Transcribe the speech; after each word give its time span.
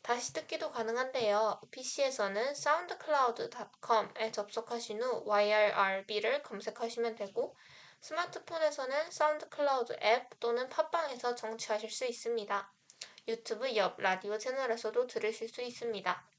다시 0.03 0.31
듣기도 0.33 0.71
가능한데요. 0.71 1.59
PC에서는 1.71 2.51
soundcloud.com에 2.51 4.31
접속하신 4.31 5.01
후 5.01 5.23
YRB를 5.25 6.43
검색하시면 6.43 7.15
되고 7.15 7.55
스마트폰에서는 8.01 9.09
사운드클라우드 9.09 9.97
앱 10.03 10.39
또는 10.39 10.69
팟빵에서 10.69 11.33
정치하실 11.33 11.89
수 11.89 12.05
있습니다. 12.05 12.71
유튜브 13.27 13.75
옆 13.75 13.99
라디오 13.99 14.37
채널에서도 14.37 15.07
들으실 15.07 15.49
수 15.49 15.63
있습니다. 15.63 16.30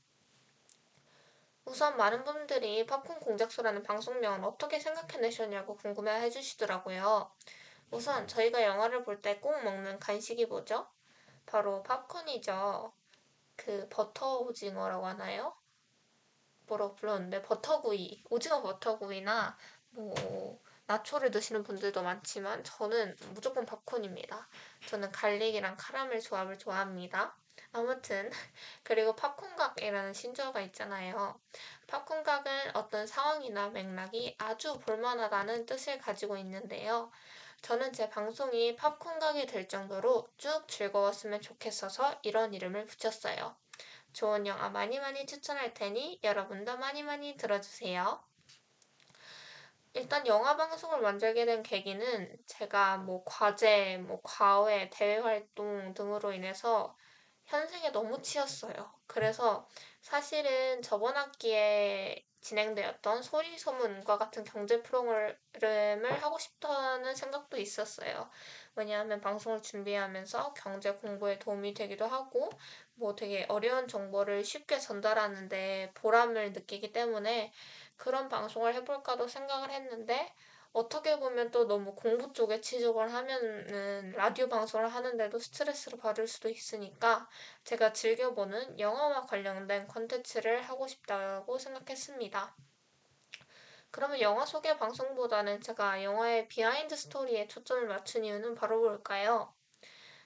우선 1.65 1.97
많은 1.97 2.23
분들이 2.23 2.87
팝콘 2.87 3.19
공작소라는 3.19 3.83
방송명을 3.83 4.45
어떻게 4.45 4.79
생각해내셨냐고 4.79 5.75
궁금해 5.77 6.21
해 6.21 6.31
주시더라고요. 6.31 7.33
우선 7.91 8.29
저희가 8.29 8.63
영화를 8.63 9.03
볼 9.05 9.21
때 9.23 9.41
꼭 9.41 9.63
먹는 9.65 9.99
간식이 9.99 10.47
뭐죠? 10.47 10.89
바로 11.47 11.83
팝콘이죠. 11.85 12.93
그 13.57 13.89
버터 13.91 14.39
오징어라고 14.41 15.07
하나요? 15.07 15.57
뭐라고 16.67 16.95
불렀는데 16.97 17.43
버터구이, 17.43 18.25
오징어 18.31 18.63
버터구이나 18.63 19.57
뭐 19.91 20.61
나초를 20.87 21.31
드시는 21.31 21.63
분들도 21.63 22.03
많지만 22.03 22.65
저는 22.65 23.17
무조건 23.35 23.65
팝콘입니다. 23.67 24.49
저는 24.89 25.13
갈릭이랑 25.13 25.77
카라멜 25.79 26.19
조합을 26.21 26.59
좋아합니다. 26.59 27.37
아무튼 27.73 28.31
그리고 28.84 29.17
팝콘각이라는 29.17 30.12
신조어가 30.12 30.61
있잖아요. 30.62 31.41
팝콘각은 31.87 32.77
어떤 32.77 33.06
상황이나 33.06 33.70
맥락이 33.70 34.37
아주 34.39 34.78
볼만하다는 34.78 35.67
뜻을 35.67 35.98
가지고 35.98 36.37
있는데요. 36.37 37.11
저는 37.62 37.93
제 37.93 38.11
방송이 38.11 38.77
팝콘각이 38.77 39.47
될 39.47 39.69
정도로 39.69 40.28
쭉 40.37 40.67
즐거웠으면 40.69 41.41
좋겠어서 41.41 42.19
이런 42.23 42.53
이름을 42.53 42.87
붙였어요. 42.87 43.56
좋은 44.12 44.47
영화 44.47 44.69
많이 44.69 44.98
많이 45.00 45.25
추천할 45.27 45.73
테니 45.73 46.20
여러분도 46.23 46.77
많이 46.77 47.03
많이 47.03 47.37
들어주세요. 47.37 48.23
일단 49.95 50.27
영화 50.27 50.56
방송을 50.56 51.00
만들게 51.00 51.45
된 51.47 51.62
계기는 51.62 52.37
제가 52.47 52.98
뭐 52.98 53.23
과제, 53.25 53.98
뭐 53.98 54.20
과외, 54.23 54.91
대외 54.91 55.19
활동 55.19 55.95
등으로 55.95 56.33
인해서 56.33 56.97
현생에 57.47 57.91
너무 57.93 58.21
치였어요. 58.23 58.93
그래서 59.07 59.69
사실은 60.01 60.83
저번 60.83 61.17
학기에 61.17 62.25
진행되었던 62.41 63.22
소리 63.22 63.56
소문과 63.56 64.19
같은 64.19 64.43
경제 64.43 64.83
프로그램을 64.83 66.22
하고 66.22 66.39
싶다는 66.39 67.15
생각도 67.15 67.56
있었어요. 67.56 68.28
왜냐하면 68.75 69.21
방송을 69.21 69.62
준비하면서 69.62 70.55
경제 70.55 70.93
공부에 70.93 71.39
도움이 71.39 71.75
되기도 71.75 72.06
하고, 72.06 72.50
뭐 72.94 73.15
되게 73.15 73.47
어려운 73.49 73.87
정보를 73.87 74.45
쉽게 74.45 74.78
전달하는데 74.81 75.93
보람을 75.95 76.53
느끼기 76.53 76.93
때문에 76.93 77.53
그런 77.97 78.28
방송을 78.28 78.75
해볼까도 78.75 79.28
생각을 79.28 79.71
했는데, 79.71 80.34
어떻게 80.72 81.19
보면 81.19 81.50
또 81.50 81.66
너무 81.66 81.94
공부 81.94 82.33
쪽에 82.33 82.60
치중을 82.60 83.12
하면은 83.12 84.12
라디오 84.12 84.49
방송을 84.49 84.88
하는데도 84.88 85.38
스트레스를 85.38 85.99
받을 85.99 86.27
수도 86.27 86.49
있으니까 86.49 87.28
제가 87.65 87.93
즐겨보는 87.93 88.81
영화와 88.81 89.27
관련된 89.27 89.87
컨텐츠를 89.87 90.62
하고 90.62 90.87
싶다고 90.87 91.59
생각했습니다. 91.59 92.56
그러면 93.91 94.21
영화 94.22 94.47
소개 94.47 94.78
방송보다는 94.78 95.60
제가 95.60 96.03
영화의 96.03 96.49
behind 96.49 96.97
story에 96.97 97.47
초점을 97.49 97.87
맞춘 97.87 98.25
이유는 98.25 98.54
바로 98.54 98.81
뭘까요? 98.81 99.54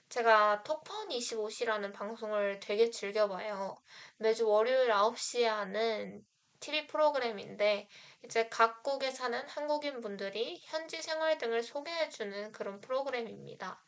제가 0.07 0.63
톡파원 0.63 1.09
25시라는 1.09 1.91
방송을 1.91 2.61
되게 2.61 2.89
즐겨봐요. 2.89 3.75
매주 4.15 4.47
월요일 4.47 4.89
9시에 4.89 5.43
하는 5.43 6.25
TV 6.61 6.87
프로그램인데 6.87 7.89
이제 8.23 8.49
각국에 8.49 9.11
사는 9.11 9.39
한국인 9.47 10.01
분들이 10.01 10.59
현지 10.63 11.01
생활 11.01 11.37
등을 11.37 11.63
소개해주는 11.63 12.51
그런 12.51 12.81
프로그램입니다. 12.81 13.81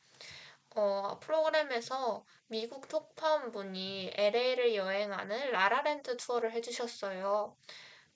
어, 0.75 1.19
프로그램에서 1.19 2.25
미국 2.47 2.88
톡파운 2.88 3.51
분이 3.51 4.12
LA를 4.16 4.75
여행하는 4.75 5.51
라라랜드 5.51 6.16
투어를 6.17 6.51
해주셨어요. 6.51 7.57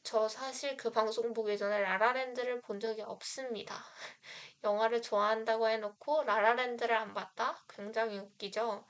저 0.03 0.27
사실 0.27 0.77
그 0.77 0.91
방송 0.91 1.33
보기 1.33 1.57
전에 1.57 1.79
라라랜드를 1.81 2.61
본 2.61 2.79
적이 2.79 3.01
없습니다. 3.03 3.75
영화를 4.63 5.01
좋아한다고 5.01 5.67
해놓고 5.69 6.23
라라랜드를 6.23 6.95
안 6.95 7.13
봤다? 7.13 7.63
굉장히 7.69 8.19
웃기죠? 8.19 8.85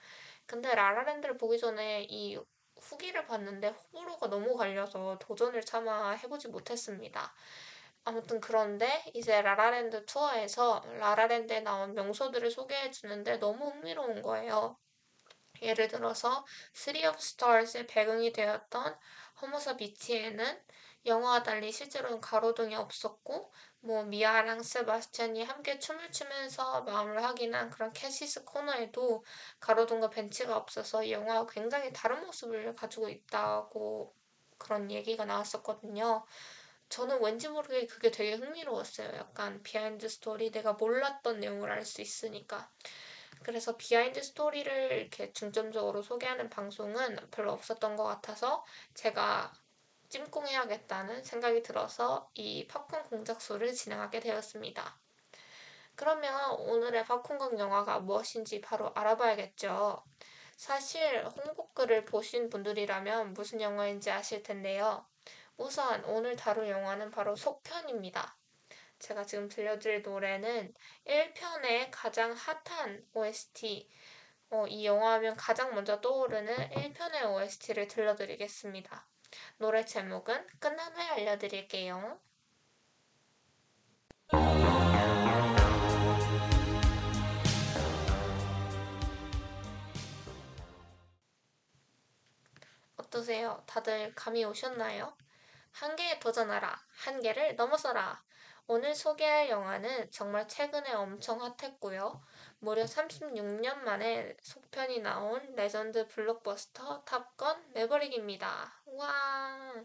근데 0.45 0.73
라라랜드를 0.73 1.37
보기 1.37 1.57
전에 1.59 2.03
이 2.09 2.37
후기를 2.83 3.25
봤는데 3.25 3.69
호불호가 3.69 4.27
너무 4.27 4.55
갈려서 4.55 5.17
도전을 5.19 5.61
차마 5.61 6.11
해보지 6.11 6.49
못했습니다. 6.49 7.33
아무튼 8.05 8.41
그런데 8.41 9.03
이제 9.13 9.41
라라랜드 9.41 10.05
투어에서 10.05 10.83
라라랜드에 10.99 11.61
나온 11.61 11.93
명소들을 11.93 12.51
소개해 12.51 12.91
주는데 12.91 13.37
너무 13.37 13.69
흥미로운 13.69 14.21
거예요. 14.21 14.77
예를 15.61 15.87
들어서 15.87 16.45
City 16.73 17.07
of 17.07 17.17
Stars의 17.17 17.87
배경이 17.87 18.33
되었던 18.33 18.97
허모사 19.41 19.77
비치에는 19.77 20.61
영화와 21.05 21.43
달리 21.43 21.71
실제로는 21.71 22.19
가로등이 22.21 22.75
없었고 22.75 23.53
뭐 23.85 24.03
미아랑 24.03 24.63
세바스찬이 24.63 25.43
함께 25.43 25.77
춤을 25.77 26.11
추면서 26.11 26.81
마음을 26.83 27.21
확인한 27.23 27.69
그런 27.69 27.91
캐시스 27.91 28.45
코너에도 28.45 29.23
가로등과 29.59 30.09
벤치가 30.09 30.55
없어서 30.55 31.09
영화와 31.09 31.47
굉장히 31.47 31.91
다른 31.93 32.25
모습을 32.25 32.75
가지고 32.75 33.09
있다고 33.09 34.15
그런 34.57 34.89
얘기가 34.89 35.25
나왔었거든요. 35.25 36.25
저는 36.89 37.21
왠지 37.23 37.49
모르게 37.49 37.85
그게 37.87 38.09
되게 38.11 38.35
흥미로웠어요. 38.35 39.09
약간 39.17 39.61
behind 39.63 40.07
story 40.07 40.51
내가 40.51 40.73
몰랐던 40.73 41.39
내용을 41.41 41.71
알 41.71 41.85
수 41.85 42.01
있으니까. 42.01 42.69
그래서 43.43 43.75
behind 43.77 44.21
story를 44.23 44.91
이렇게 44.93 45.33
중점적으로 45.33 46.01
소개하는 46.01 46.49
방송은 46.49 47.17
별로 47.31 47.51
없었던 47.53 47.95
것 47.97 48.03
같아서 48.05 48.63
제가 48.93 49.53
찜꽁해야겠다는 50.13 51.23
생각이 51.23 51.63
들어서 51.63 52.29
이 52.35 52.67
팝콘 52.67 53.01
공작소를 53.05 53.73
진행하게 53.73 54.19
되었습니다. 54.19 54.99
그러면 55.95 56.51
오늘의 56.51 57.05
팝콘극 57.05 57.57
영화가 57.57 58.01
무엇인지 58.01 58.61
바로 58.61 58.91
알아봐야겠죠. 58.93 60.03
사실 60.55 61.25
홍보글을 61.25 62.05
보신 62.05 62.51
분들이라면 62.51 63.33
무슨 63.33 63.59
영화인지 63.59 64.11
아실 64.11 64.43
텐데요. 64.43 65.03
우선 65.57 66.05
오늘 66.05 66.35
다룰 66.35 66.69
영화는 66.69 67.09
바로 67.09 67.35
속편입니다. 67.35 68.37
제가 68.99 69.25
지금 69.25 69.49
들려드릴 69.49 70.03
노래는 70.03 70.75
1편의 71.07 71.87
가장 71.89 72.33
핫한 72.33 73.03
OST, 73.15 73.89
어, 74.51 74.67
이 74.67 74.85
영화 74.85 75.13
하면 75.13 75.35
가장 75.35 75.73
먼저 75.73 75.99
떠오르는 76.01 76.69
1편의 76.69 77.33
OST를 77.33 77.87
들려드리겠습니다. 77.87 79.07
노래 79.57 79.85
제목은 79.85 80.47
끝난 80.59 80.93
후에 80.93 81.03
알려드릴게요. 81.03 82.19
어떠세요? 92.97 93.63
다들 93.67 94.15
감이 94.15 94.43
오셨나요? 94.43 95.15
한계에 95.71 96.19
도전하라. 96.19 96.81
한계를 97.03 97.55
넘어서라. 97.55 98.23
오늘 98.65 98.95
소개할 98.95 99.49
영화는 99.49 100.09
정말 100.09 100.47
최근에 100.47 100.93
엄청 100.93 101.41
핫했고요. 101.41 102.21
무려 102.59 102.85
36년 102.85 103.79
만에 103.79 104.37
속편이 104.41 104.99
나온 104.99 105.41
레전드 105.55 106.07
블록버스터 106.07 107.03
탑건 107.03 107.73
매버릭입니다. 107.73 108.82
와. 108.95 109.83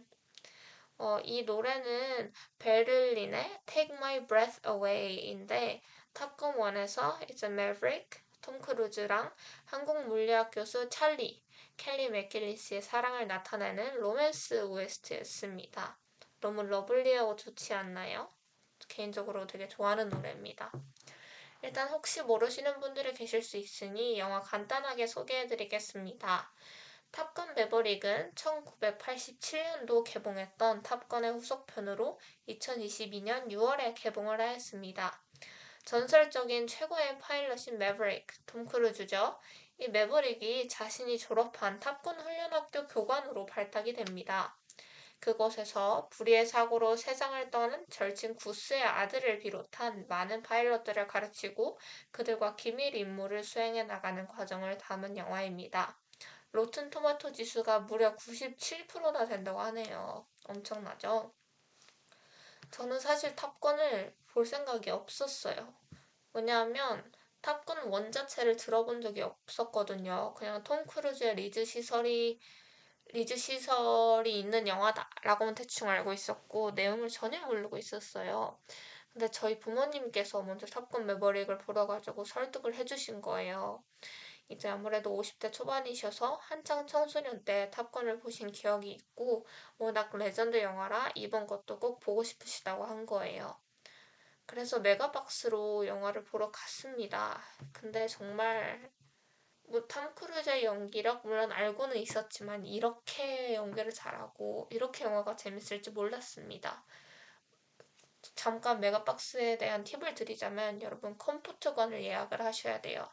어, 0.99 1.19
이 1.25 1.45
노래는 1.45 2.33
베를린의 2.59 3.61
Take 3.67 3.97
My 3.97 4.27
Breath 4.27 4.61
Away인데 4.69 5.81
탑건 6.13 6.57
1에서 6.57 7.19
이제 7.31 7.49
매브릭, 7.49 8.11
톰 8.43 8.61
크루즈랑 8.61 9.33
항공 9.65 10.07
물리학 10.07 10.51
교수 10.51 10.89
찰리, 10.91 11.43
켈리 11.77 12.11
맥길리스의 12.11 12.83
사랑을 12.83 13.27
나타내는 13.29 14.01
로맨스 14.01 14.65
OST였습니다. 14.65 15.99
너무 16.41 16.65
lovely하고 16.65 17.37
좋지 17.37 17.73
않나요? 17.73 18.29
개인적으로 18.89 19.47
되게 19.47 19.69
좋아하는 19.69 20.09
노래입니다. 20.09 20.73
일단 21.63 21.89
혹시 21.89 22.23
모르시는 22.23 22.81
분들이 22.81 23.13
계실 23.15 23.43
수 23.43 23.57
있으니 23.57 24.19
영화 24.19 24.41
간단하게 24.41 25.07
소개해드리겠습니다. 25.07 26.53
탑건 27.11 27.55
매버릭은 27.55 28.33
1987년도 28.35 30.05
개봉했던 30.05 30.83
탑건의 30.83 31.33
후속편으로 31.33 32.19
2022년 32.49 33.49
6월에 33.51 33.95
개봉을 33.97 34.41
하였습니다. 34.41 35.21
전설적인 35.85 36.67
최고의 36.67 37.19
파일럿인 37.19 37.79
매버릭, 37.79 38.27
톰 38.47 38.67
크루즈죠. 38.67 39.39
이 39.79 39.89
매버릭이 39.89 40.69
자신이 40.69 41.19
졸업한 41.19 41.81
탑건 41.81 42.21
훈련학교 42.21 42.87
교관으로 42.89 43.47
발탁이 43.47 43.95
됩니다. 43.95 44.59
그곳에서 45.21 46.09
불의의 46.11 46.47
사고로 46.47 46.97
세상을 46.97 47.51
떠난 47.51 47.87
절친 47.91 48.37
구스의 48.37 48.83
아들을 48.83 49.39
비롯한 49.39 50.07
많은 50.09 50.43
파일럿들을 50.43 51.09
가르치고 51.09 51.79
그들과 52.13 52.55
기밀 52.55 52.95
임무를 52.95 53.43
수행해 53.43 53.83
나가는 53.85 54.27
과정을 54.27 54.79
담은 54.79 55.17
영화입니다. 55.17 55.99
로튼 56.53 56.91
토마토 56.91 57.33
지수가 57.33 57.81
무려 57.81 58.15
97%나 58.17 59.27
된다고 59.27 59.61
하네요. 59.61 60.27
엄청나죠? 60.45 61.33
저는 62.71 63.01
사실 63.01 63.35
탑건을 63.35 64.15
볼 64.29 64.47
생각이 64.47 64.91
없었어요. 64.91 65.75
왜냐하면 66.33 67.11
탑건 67.41 67.89
one 67.89 68.13
자체를 68.13 68.57
들어본 68.57 69.01
적이 69.01 69.23
없었거든요. 69.23 70.35
그냥 70.35 70.63
톰 70.65 70.87
크루즈의 70.87 71.35
리즈 71.37 71.65
시절이 71.65 72.41
리즈 73.13 73.37
시절이 73.37 74.39
있는 74.39 74.69
영화다라고는 74.69 75.55
대충 75.55 75.89
알고 75.89 76.13
있었고 76.13 76.73
내용을 76.73 77.09
전혀 77.09 77.45
모르고 77.47 77.79
있었어요. 77.79 78.59
근데 79.13 79.31
저희 79.31 79.59
부모님께서 79.59 80.43
먼저 80.43 80.67
탑건 80.67 81.07
매버릭을 81.07 81.59
보러 81.59 81.87
가자고 81.87 82.25
설득을 82.25 82.75
해주신 82.75 83.23
거예요. 83.23 83.83
이제 84.49 84.69
아무래도 84.69 85.15
50대 85.15 85.51
초반이셔서 85.51 86.37
한창 86.43 86.87
청소년 86.87 87.45
때 87.45 87.71
탑건을 87.71 88.19
보신 88.19 88.51
기억이 88.51 88.91
있고 88.91 89.47
워낙 89.79 90.15
레전드 90.17 90.61
영화라 90.63 91.11
이번 91.15 91.47
것도 91.47 91.79
꼭 91.79 92.01
보고 92.01 92.23
싶으시다고 92.23 92.85
한 92.85 93.05
거예요. 93.07 93.59
그래서 94.47 94.81
메가박스로 94.81 95.87
영화를 95.87 96.25
보러 96.25 96.51
갔습니다. 96.51 97.41
근데 97.73 98.09
정말 98.09 98.91
뭐 99.65 99.93
톰 99.93 100.15
크루즈의 100.15 100.65
연기력 100.65 101.27
물론 101.27 101.53
알고는 101.53 101.97
있었지만 101.99 102.65
이렇게 102.65 103.55
연기를 103.55 103.93
잘하고 103.93 104.69
이렇게 104.71 105.05
영화가 105.05 105.37
재밌을지 105.37 105.91
몰랐습니다. 105.91 106.83
잠깐 108.35 108.81
메가박스에 108.81 109.59
대한 109.59 109.85
팁을 109.85 110.15
드리자면 110.15 110.81
여러분 110.81 111.19
컴포트관을 111.19 112.03
예약을 112.03 112.41
하셔야 112.43 112.81
돼요. 112.81 113.07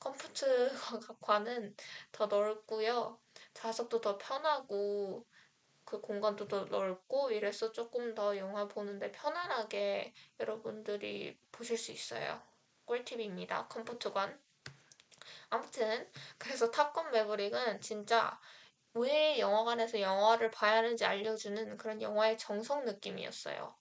컴포트관은 0.00 1.76
더 2.12 2.26
넓고요. 2.26 3.18
좌석도 3.54 4.00
더 4.00 4.18
편하고 4.18 5.26
그 5.84 6.00
공간도 6.00 6.48
더 6.48 6.64
넓고 6.64 7.30
이래서 7.30 7.72
조금 7.72 8.14
더 8.14 8.36
영화 8.36 8.68
보는데 8.68 9.10
편안하게 9.10 10.14
여러분들이 10.40 11.38
보실 11.50 11.78
수 11.78 11.92
있어요. 11.92 12.42
꿀팁입니다. 12.84 13.68
컴포트관. 13.68 14.38
아무튼 15.50 16.10
그래서 16.36 16.70
탑건 16.70 17.10
매브릭은 17.10 17.80
진짜 17.80 18.38
왜 18.94 19.38
영화관에서 19.38 20.00
영화를 20.00 20.50
봐야 20.50 20.78
하는지 20.78 21.04
알려주는 21.04 21.76
그런 21.76 22.02
영화의 22.02 22.38
정석 22.38 22.84
느낌이었어요. 22.84 23.74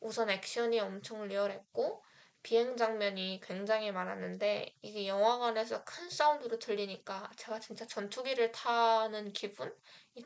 우선 0.00 0.30
액션이 0.30 0.80
엄청 0.80 1.26
리얼했고 1.26 2.04
비행 2.42 2.76
장면이 2.76 3.40
굉장히 3.44 3.92
많았는데 3.92 4.74
이게 4.82 5.06
영화관에서 5.06 5.84
큰 5.84 6.10
사운드로 6.10 6.58
들리니까 6.58 7.30
제가 7.36 7.60
진짜 7.60 7.86
전투기를 7.86 8.50
타는 8.52 9.32
기분이 9.32 9.72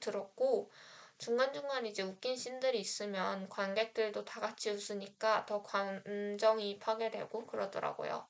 들었고 0.01 0.71
중간중간 1.19 1.87
이제 1.87 2.03
웃긴 2.03 2.37
씬들이 2.37 2.79
있으면 2.81 3.49
관객들도 3.49 4.25
다 4.25 4.41
같이 4.41 4.71
웃으니까 4.71 5.47
더 5.47 5.63
감정이입하게 5.63 7.11
되고 7.11 7.47
그러더라고요. 7.47 8.27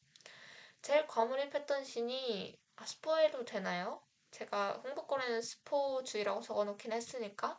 제일 0.82 1.06
과몰입했던 1.06 1.84
신이 1.84 2.58
아, 2.76 2.86
스포해도 2.86 3.44
되나요? 3.44 4.02
제가 4.30 4.82
홍보권에는 4.84 5.42
스포주의라고 5.42 6.40
적어놓긴 6.42 6.92
했으니까 6.92 7.58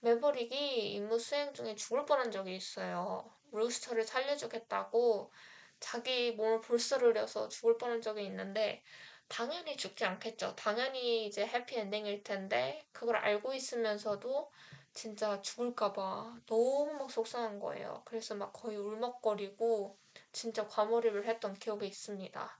매버릭이 0.00 0.92
임무 0.94 1.18
수행 1.18 1.52
중에 1.54 1.74
죽을 1.76 2.04
뻔한 2.04 2.30
적이 2.30 2.56
있어요. 2.56 3.39
루스터를 3.52 4.04
살려주겠다고 4.04 5.32
자기 5.80 6.32
몸을 6.32 6.60
불사르려서 6.60 7.48
죽을 7.48 7.78
뻔한 7.78 8.02
적이 8.02 8.24
있는데 8.26 8.82
당연히 9.28 9.76
죽지 9.76 10.04
않겠죠. 10.04 10.54
당연히 10.56 11.26
이제 11.26 11.46
해피엔딩일 11.46 12.24
텐데 12.24 12.84
그걸 12.92 13.16
알고 13.16 13.54
있으면서도 13.54 14.50
진짜 14.92 15.40
죽을까봐 15.40 16.40
너무 16.46 16.92
막 16.98 17.10
속상한 17.10 17.60
거예요. 17.60 18.02
그래서 18.04 18.34
막 18.34 18.52
거의 18.52 18.76
울먹거리고 18.76 19.96
진짜 20.32 20.66
과몰입을 20.66 21.26
했던 21.26 21.54
기억이 21.54 21.86
있습니다. 21.86 22.58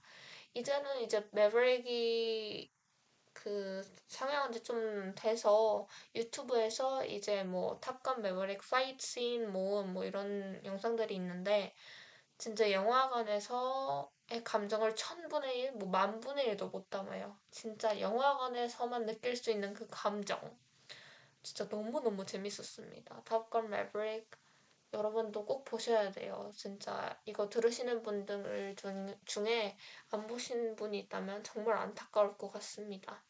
이제는 0.53 1.01
이제 1.01 1.27
매브릭이 1.31 2.71
그 3.43 3.81
상영한 4.07 4.51
지 4.53 4.63
좀 4.63 5.13
돼서 5.15 5.87
유튜브에서 6.15 7.03
이제 7.05 7.43
뭐 7.43 7.79
탑건 7.81 8.21
매브릭 8.21 8.61
fight 8.69 9.05
scene 9.05 9.51
모음 9.51 9.93
뭐 9.93 10.05
이런 10.05 10.61
영상들이 10.63 11.15
있는데 11.15 11.73
진짜 12.37 12.71
영화관에서의 12.71 14.43
감정을 14.45 14.95
천분의 14.95 15.59
일, 15.59 15.71
뭐 15.73 15.89
만분의 15.89 16.47
일도 16.49 16.69
못 16.69 16.89
담아요. 16.89 17.37
진짜 17.51 17.99
영화관에서만 17.99 19.05
느낄 19.07 19.35
수 19.37 19.51
있는 19.51 19.73
그 19.73 19.87
감정. 19.91 20.57
진짜 21.43 21.65
너무너무 21.65 22.25
재밌었습니다. 22.25 23.23
탑건 23.25 23.69
매브릭 23.69 24.29
여러분도 24.93 25.45
꼭 25.45 25.65
보셔야 25.65 26.11
돼요. 26.11 26.51
진짜 26.55 27.19
이거 27.25 27.49
들으시는 27.49 28.03
분들 28.03 28.75
중, 28.77 29.15
중에 29.25 29.77
안 30.11 30.27
보신 30.27 30.75
분이 30.75 30.99
있다면 30.99 31.43
정말 31.43 31.77
안타까울 31.77 32.37
것 32.37 32.51
같습니다. 32.53 33.23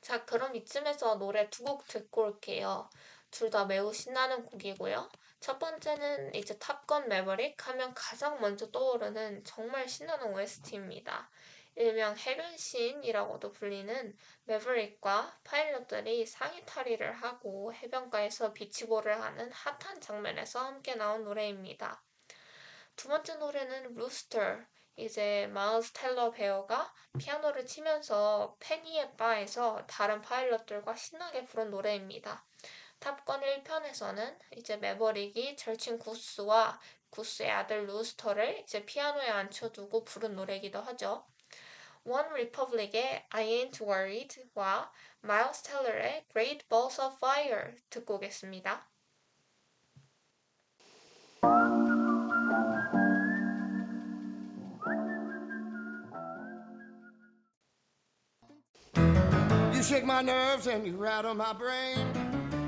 자, 0.00 0.24
그럼 0.24 0.54
이쯤에서 0.56 1.16
노래 1.16 1.50
두 1.50 1.64
곡 1.64 1.86
듣고 1.86 2.22
올게요. 2.22 2.88
둘 3.30 3.50
다 3.50 3.64
매우 3.66 3.92
신나는 3.92 4.44
곡이고요. 4.46 5.10
첫 5.40 5.58
번째는 5.58 6.34
이제 6.34 6.58
탑건 6.58 7.08
매버릭 7.08 7.66
하면 7.68 7.92
가장 7.94 8.40
먼저 8.40 8.70
떠오르는 8.70 9.44
정말 9.44 9.88
신나는 9.88 10.32
OST입니다. 10.34 11.30
일명 11.74 12.16
해변신이라고도 12.16 13.52
불리는 13.52 14.16
매브릭과 14.44 15.40
파일럿들이 15.44 16.24
상의 16.24 16.64
탈의를 16.64 17.12
하고 17.12 17.74
해변가에서 17.74 18.52
비치볼을 18.54 19.20
하는 19.20 19.52
핫한 19.52 20.00
장면에서 20.00 20.60
함께 20.64 20.94
나온 20.94 21.24
노래입니다. 21.24 22.02
두 22.96 23.08
번째 23.08 23.34
노래는 23.36 23.94
루스터. 23.94 24.40
이제 24.96 25.46
마일스 25.48 25.92
텔러 25.92 26.30
배우가 26.30 26.92
피아노를 27.18 27.66
치면서 27.66 28.56
페니의 28.60 29.14
바에서 29.16 29.86
다른 29.86 30.22
파일럿들과 30.22 30.96
신나게 30.96 31.44
부른 31.44 31.70
노래입니다. 31.70 32.44
탑건 32.98 33.42
1편에서는 33.42 34.38
이제 34.56 34.78
매버릭이 34.78 35.56
절친 35.56 35.98
구스와 35.98 36.80
구스의 37.10 37.50
아들 37.50 37.86
루스터를 37.86 38.60
이제 38.60 38.86
피아노에 38.86 39.28
앉혀두고 39.28 40.04
부른 40.04 40.34
노래이기도 40.34 40.80
하죠. 40.80 41.26
One 42.04 42.28
Republic의 42.28 43.26
I 43.30 43.46
Ain't 43.46 43.80
Worried와 43.82 44.90
Miles 45.22 45.62
Teller의 45.62 46.24
Great 46.30 46.66
Balls 46.68 47.00
of 47.00 47.16
Fire 47.16 47.74
듣고 47.90 48.14
오겠습니다. 48.14 48.88
Shake 59.86 60.04
my 60.04 60.20
nerves 60.20 60.66
and 60.66 60.84
you 60.84 60.96
rattle 60.96 61.32
my 61.32 61.52
brain. 61.52 62.10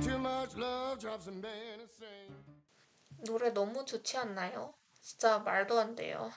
Too 0.01 0.19
much 0.19 0.57
love 0.57 1.01
drives 1.01 1.27
a 1.27 1.33
man 1.33 1.81
insane. 1.81 2.31
노래 3.27 3.51
너무 3.51 3.85
좋지 3.85 4.17
않나요? 4.19 4.73
진짜 5.03 5.41
말도 5.41 5.81
안 5.81 5.97
돼요. 5.97 6.31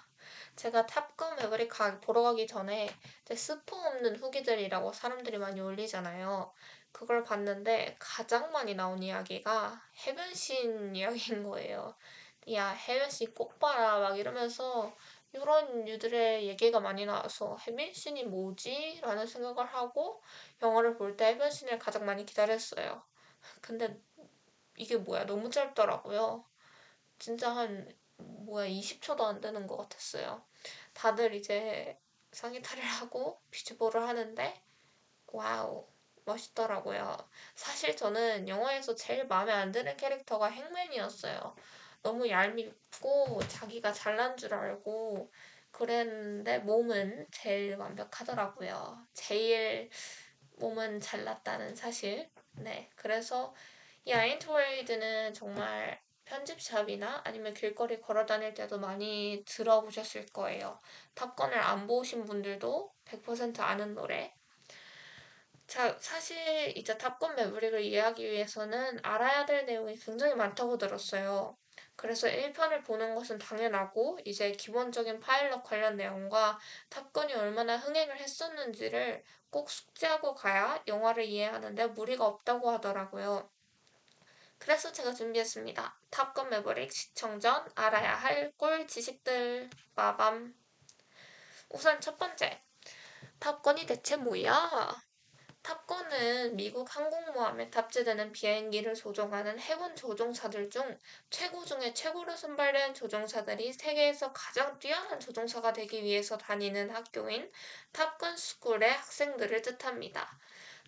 제가 0.56 0.88
탑건 0.88 1.36
매버릭 1.36 1.70
가, 1.70 2.00
보러 2.00 2.24
가기 2.24 2.48
전에 2.48 2.90
스포 3.36 3.76
없는 3.76 4.16
후기들이라고 4.16 4.92
사람들이 4.92 5.38
많이 5.38 5.62
올리잖아요. 5.62 6.52
그걸 6.92 7.24
봤는데 7.24 7.98
가장 8.00 8.52
많이 8.52 8.74
나온 8.74 9.04
이야기가 9.04 9.80
해변신 10.08 10.96
이야기인 10.98 11.44
거예요. 11.44 11.96
야, 12.54 12.70
해변신 12.70 13.36
꼭 13.36 13.60
봐라. 13.60 14.00
막 14.00 14.18
이러면서 14.18 14.92
이런 15.34 15.86
류들의 15.86 16.48
얘기가 16.48 16.80
많이 16.80 17.06
나와서 17.06 17.58
해변신이 17.68 18.26
뭐지? 18.26 19.00
라는 19.02 19.26
생각을 19.28 19.66
하고 19.66 20.22
영화를 20.62 20.98
볼 20.98 21.16
때 21.18 21.28
해변신을 21.28 21.80
가장 21.80 22.06
많이 22.06 22.26
기다렸어요. 22.26 23.04
근데 23.62 24.00
이게 24.78 24.98
뭐야? 24.98 25.26
너무 25.26 25.50
짧더라고요. 25.50 26.46
진짜 27.20 27.56
한 27.56 27.94
뭐야 28.18 28.68
20초도 28.68 29.26
안 29.26 29.42
되는 29.42 29.68
것 29.68 29.78
같았어요. 29.78 30.46
다들 30.94 31.36
이제 31.36 32.00
상의 32.32 32.51
탈의를 32.51 32.82
하고 32.84 33.42
비치볼을 33.51 34.04
하는데 34.08 34.64
와우 35.28 35.88
멋있더라고요. 36.26 37.18
사실 37.56 37.96
저는 37.98 38.48
영화에서 38.50 38.96
제일 38.96 39.26
마음에 39.28 39.52
안 39.54 39.72
드는 39.72 39.98
캐릭터가 39.98 40.48
행맨이었어요. 40.48 41.56
너무 42.03 42.29
얄밉고 42.29 43.39
자기가 43.48 43.91
잘난 43.93 44.38
줄 44.38 44.53
알고 44.53 45.31
그랬는데 45.72 46.60
몸은 46.60 47.27
제일 47.31 47.75
완벽하더라고요. 47.75 49.08
제일 49.13 49.89
몸은 50.58 51.00
잘났다는 51.00 51.75
사실. 51.75 52.29
네, 52.53 52.89
그래서 52.96 53.53
이 54.05 54.12
아인트웨이드는 54.12 55.34
정말 55.34 56.01
편집샵이나 56.25 57.22
아니면 57.25 57.53
길거리 57.53 58.00
걸어 58.01 58.25
다닐 58.25 58.53
때도 58.53 58.79
많이 58.79 59.43
들어보셨을 59.46 60.27
거예요. 60.27 60.79
탑건을 61.15 61.58
안 61.58 61.88
보신 61.88 62.25
분들도 62.25 62.93
100% 63.05 63.62
아는 63.62 63.93
노래. 63.93 64.34
자, 65.67 65.98
사실 66.00 66.38
이제 66.77 66.98
탑건 66.98 67.36
매브릭을 67.36 67.81
이해하기 67.81 68.29
위해서는 68.29 69.00
알아야 69.03 69.46
될 69.46 69.65
내용이 69.65 69.96
굉장히 69.98 70.36
많다고 70.36 70.77
들었어요. 70.77 71.58
그래서 72.01 72.27
1편을 72.27 72.84
보는 72.84 73.15
것은 73.15 73.38
당연하고 73.38 74.20
이제 74.25 74.51
기본적인 74.51 75.20
파일럿 75.20 75.63
관련 75.63 75.96
내용과 75.98 76.60
탑건이 76.89 77.34
얼마나 77.34 77.77
흥행을 77.77 78.17
했었는지를 78.17 79.24
꼭 79.51 79.70
숙지하고 79.70 80.34
가야 80.34 80.84
영화를 80.88 81.25
이해하는데 81.25 81.88
무리가 81.88 82.25
없다고 82.25 82.72
하더라고요. 82.72 83.50
그래서 84.60 84.91
제가 84.93 85.13
준비했습니다. 85.13 86.00
탑건 86.10 86.50
매버릭 86.50 86.91
시청 86.93 87.39
전 87.39 87.65
알아야 87.75 88.15
할 88.15 88.53
꿀 88.58 88.88
지식들 88.88 89.70
빠밤 89.96 90.55
우선 91.70 92.00
첫 92.01 92.17
번째 92.20 92.62
탑건이 93.39 93.86
대체 93.88 94.15
뭐야? 94.17 95.01
탑건은 95.63 96.56
미국 96.56 96.96
항공모함에 96.96 97.70
탑재되는 97.70 98.32
비행기를 98.32 98.96
조종하는 98.96 99.60
해군 99.60 99.96
조종사들 99.96 100.72
중 100.72 100.98
최고 101.30 101.63
중에 101.63 101.94
최고로 101.94 102.36
선발된 102.36 102.96
조종사들이 102.96 103.72
세계에서 103.72 104.34
가장 104.34 104.80
뛰어난 104.80 105.20
조종사가 105.20 105.72
되기 105.72 106.03
위해서 106.03 106.38
다니는 106.38 106.89
학교인 106.89 107.51
탑건 107.91 108.38
스쿨의 108.38 108.91
학생들을 108.91 109.62
뜻합니다. 109.62 110.39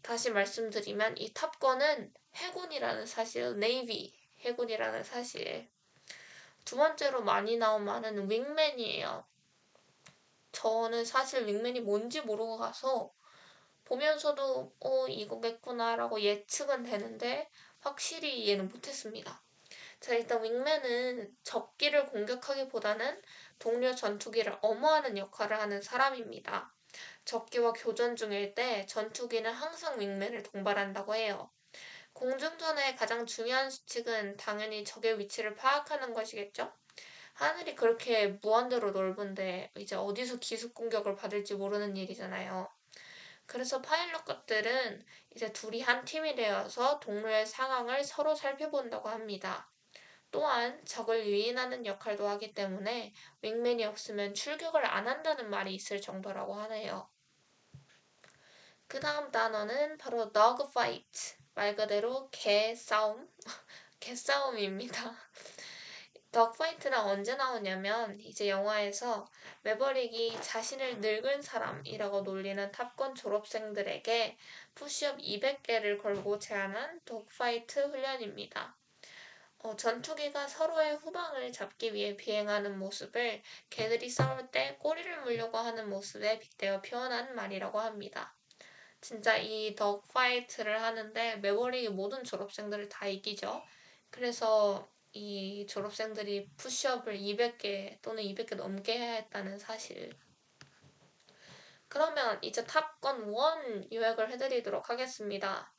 다시 0.02 0.32
말씀드리면 0.32 1.18
이 1.18 1.32
탑건은 1.34 2.12
해군이라는 2.36 3.06
사실, 3.06 3.60
네이비 3.60 4.12
해군이라는 4.40 5.04
사실. 5.04 5.70
두 6.66 6.78
번째로 6.78 7.22
많이 7.22 7.58
나온 7.58 7.86
말은 7.86 8.30
윙맨이에요. 8.30 9.24
저는 10.52 11.06
사실 11.06 11.46
윙맨이 11.46 11.82
뭔지 11.82 12.22
모르고 12.22 12.58
가서 12.58 13.12
보면서도 13.86 14.76
어 14.80 15.08
이거겠구나라고 15.08 16.22
예측은 16.22 16.84
되는데 16.84 17.50
확실히 17.80 18.40
이해는 18.40 18.70
못했습니다. 18.70 19.42
자 20.00 20.14
일단 20.14 20.44
윙맨은 20.44 21.36
적기를 21.44 22.08
공격하기보다는 22.08 23.22
동료 23.60 23.94
전투기를 23.96 24.58
엄호하는 24.62 25.18
역할을 25.18 25.60
하는 25.60 25.82
사람입니다. 25.82 26.74
적기와 27.26 27.74
교전 27.74 28.16
중일 28.16 28.54
때 28.54 28.86
전투기는 28.86 29.50
항상 29.52 30.00
윙맨을 30.00 30.44
동반한다고 30.44 31.16
해요. 31.16 31.50
공중전의 32.14 32.96
가장 32.96 33.26
중요한 33.26 33.70
수칙은 33.70 34.38
당연히 34.38 34.84
적의 34.84 35.20
위치를 35.20 35.56
파악하는 35.56 36.14
것이겠죠? 36.14 36.72
하늘이 37.34 37.76
그렇게 37.76 38.28
무한대로 38.42 38.92
넓은데 38.92 39.72
이제 39.76 39.96
어디서 39.96 40.38
기습 40.38 40.74
공격을 40.74 41.16
받을지 41.16 41.56
모르는 41.56 41.98
일이잖아요. 41.98 42.70
그래서 43.46 43.82
파일럿들은 43.82 45.06
이제 45.36 45.52
둘이 45.54 45.82
한 45.82 46.06
팀이 46.06 46.36
되어서 46.36 47.00
동료의 47.00 47.46
상황을 47.46 48.04
서로 48.04 48.36
살펴본다고 48.36 49.10
합니다. 49.10 49.70
또한 50.32 50.84
적을 50.86 51.28
유인하는 51.28 51.86
역할도 51.86 52.28
하기 52.28 52.54
때문에 52.54 53.14
윙맨이 53.42 53.86
없으면 53.86 54.34
출격을 54.34 54.86
안 54.86 55.08
한다는 55.08 55.50
말이 55.50 55.76
있을 55.76 56.02
정도라고 56.02 56.56
하네요. 56.56 57.08
그 58.88 59.00
다음 59.00 59.32
단어는 59.32 59.98
바로 59.98 60.32
dogfight. 60.32 61.36
말 61.54 61.76
그대로 61.76 62.30
개 62.32 62.74
싸움. 62.76 63.30
개 64.00 64.16
싸움입니다. 64.16 65.16
덕파이트는 66.34 67.00
언제 67.00 67.36
나오냐면 67.36 68.20
이제 68.20 68.50
영화에서 68.50 69.30
매버릭이 69.62 70.42
자신을 70.42 71.00
늙은 71.00 71.44
사람이라고 71.44 72.22
놀리는 72.22 72.72
탑건 72.72 73.14
졸업생들에게 73.14 74.36
푸시업 74.74 75.20
200개를 75.20 76.02
걸고 76.02 76.40
제안한 76.40 77.02
dogfight 77.06 77.82
훈련입니다. 77.82 78.76
어, 79.60 79.76
전투기가 79.76 80.48
서로의 80.48 80.96
후방을 80.96 81.52
잡기 81.52 81.94
위해 81.94 82.18
비행하는 82.18 82.80
모습을 82.80 83.44
개들이 83.70 84.10
싸울 84.10 84.50
때 84.50 84.76
꼬리를 84.80 85.22
물려고 85.22 85.60
하는 85.60 85.88
모습에 85.88 86.40
빗대어 86.40 86.82
표현한 86.82 87.36
말이라고 87.36 87.80
합니다. 87.80 88.36
진짜 89.02 89.38
이 89.38 89.76
dogfight를 89.76 90.82
하는데 90.82 91.36
매버릭이 91.36 91.90
모든 91.90 92.24
졸업생들을 92.24 92.90
다 92.90 93.06
이기죠. 93.06 93.62
그래서 94.10 94.92
이 95.14 95.66
졸업생들이 95.68 96.50
푸시업을 96.58 97.18
200개 97.18 98.02
또는 98.02 98.24
200개 98.24 98.56
넘게 98.56 98.98
해야 98.98 99.14
했다는 99.14 99.60
사실. 99.60 100.12
그러면 101.88 102.40
이제 102.42 102.66
탑건 102.66 103.34
1 103.72 103.90
요약을 103.94 104.32
해드리도록 104.32 104.90
하겠습니다. 104.90 105.72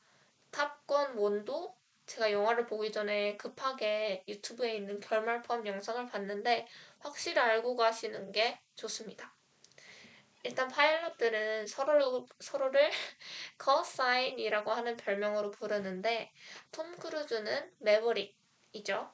탑건 0.52 1.16
1도 1.16 1.74
제가 2.06 2.30
영화를 2.30 2.66
보기 2.66 2.92
전에 2.92 3.36
급하게 3.36 4.22
유튜브에 4.28 4.76
있는 4.76 5.00
결말 5.00 5.42
포함 5.42 5.66
영상을 5.66 6.06
봤는데 6.06 6.68
확실히 7.00 7.40
알고 7.40 7.74
가시는 7.76 8.30
게 8.30 8.60
좋습니다. 8.76 9.34
일단 10.44 10.68
파일럿들은 10.68 11.66
서로, 11.66 12.26
서로를 12.38 12.90
커사인이라고 13.56 14.70
하는 14.72 14.96
별명으로 14.96 15.50
부르는데 15.50 16.32
톰 16.70 16.94
크루즈는 16.96 17.72
매버릭이죠. 17.78 19.10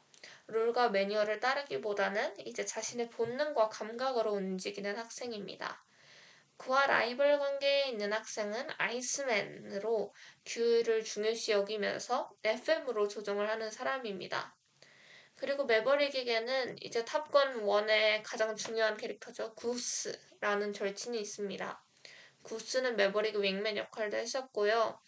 룰과 0.50 0.90
매뉴얼을 0.90 1.40
따르기보다는 1.40 2.34
이제 2.46 2.64
자신의 2.64 3.10
본능과 3.10 3.68
감각으로 3.68 4.32
움직이는 4.32 4.96
학생입니다. 4.96 5.84
그와 6.56 6.86
라이벌 6.86 7.38
관계에 7.38 7.88
있는 7.88 8.12
학생은 8.12 8.68
아이스맨으로 8.76 10.12
규율을 10.44 11.04
중요시 11.04 11.52
여기면서 11.52 12.30
FM으로 12.44 13.08
조종을 13.08 13.48
하는 13.48 13.70
사람입니다. 13.70 14.54
그리고 15.36 15.64
매버릭에게는 15.64 16.76
이제 16.82 17.02
탑건 17.02 17.64
1의 17.64 18.22
가장 18.22 18.54
중요한 18.54 18.98
캐릭터죠. 18.98 19.54
구스라는 19.54 20.74
절친이 20.74 21.18
있습니다. 21.18 21.82
구스는 22.42 22.96
매버릭 22.96 23.36
윙맨 23.36 23.78
역할도 23.78 24.18
했었고요. 24.18 25.00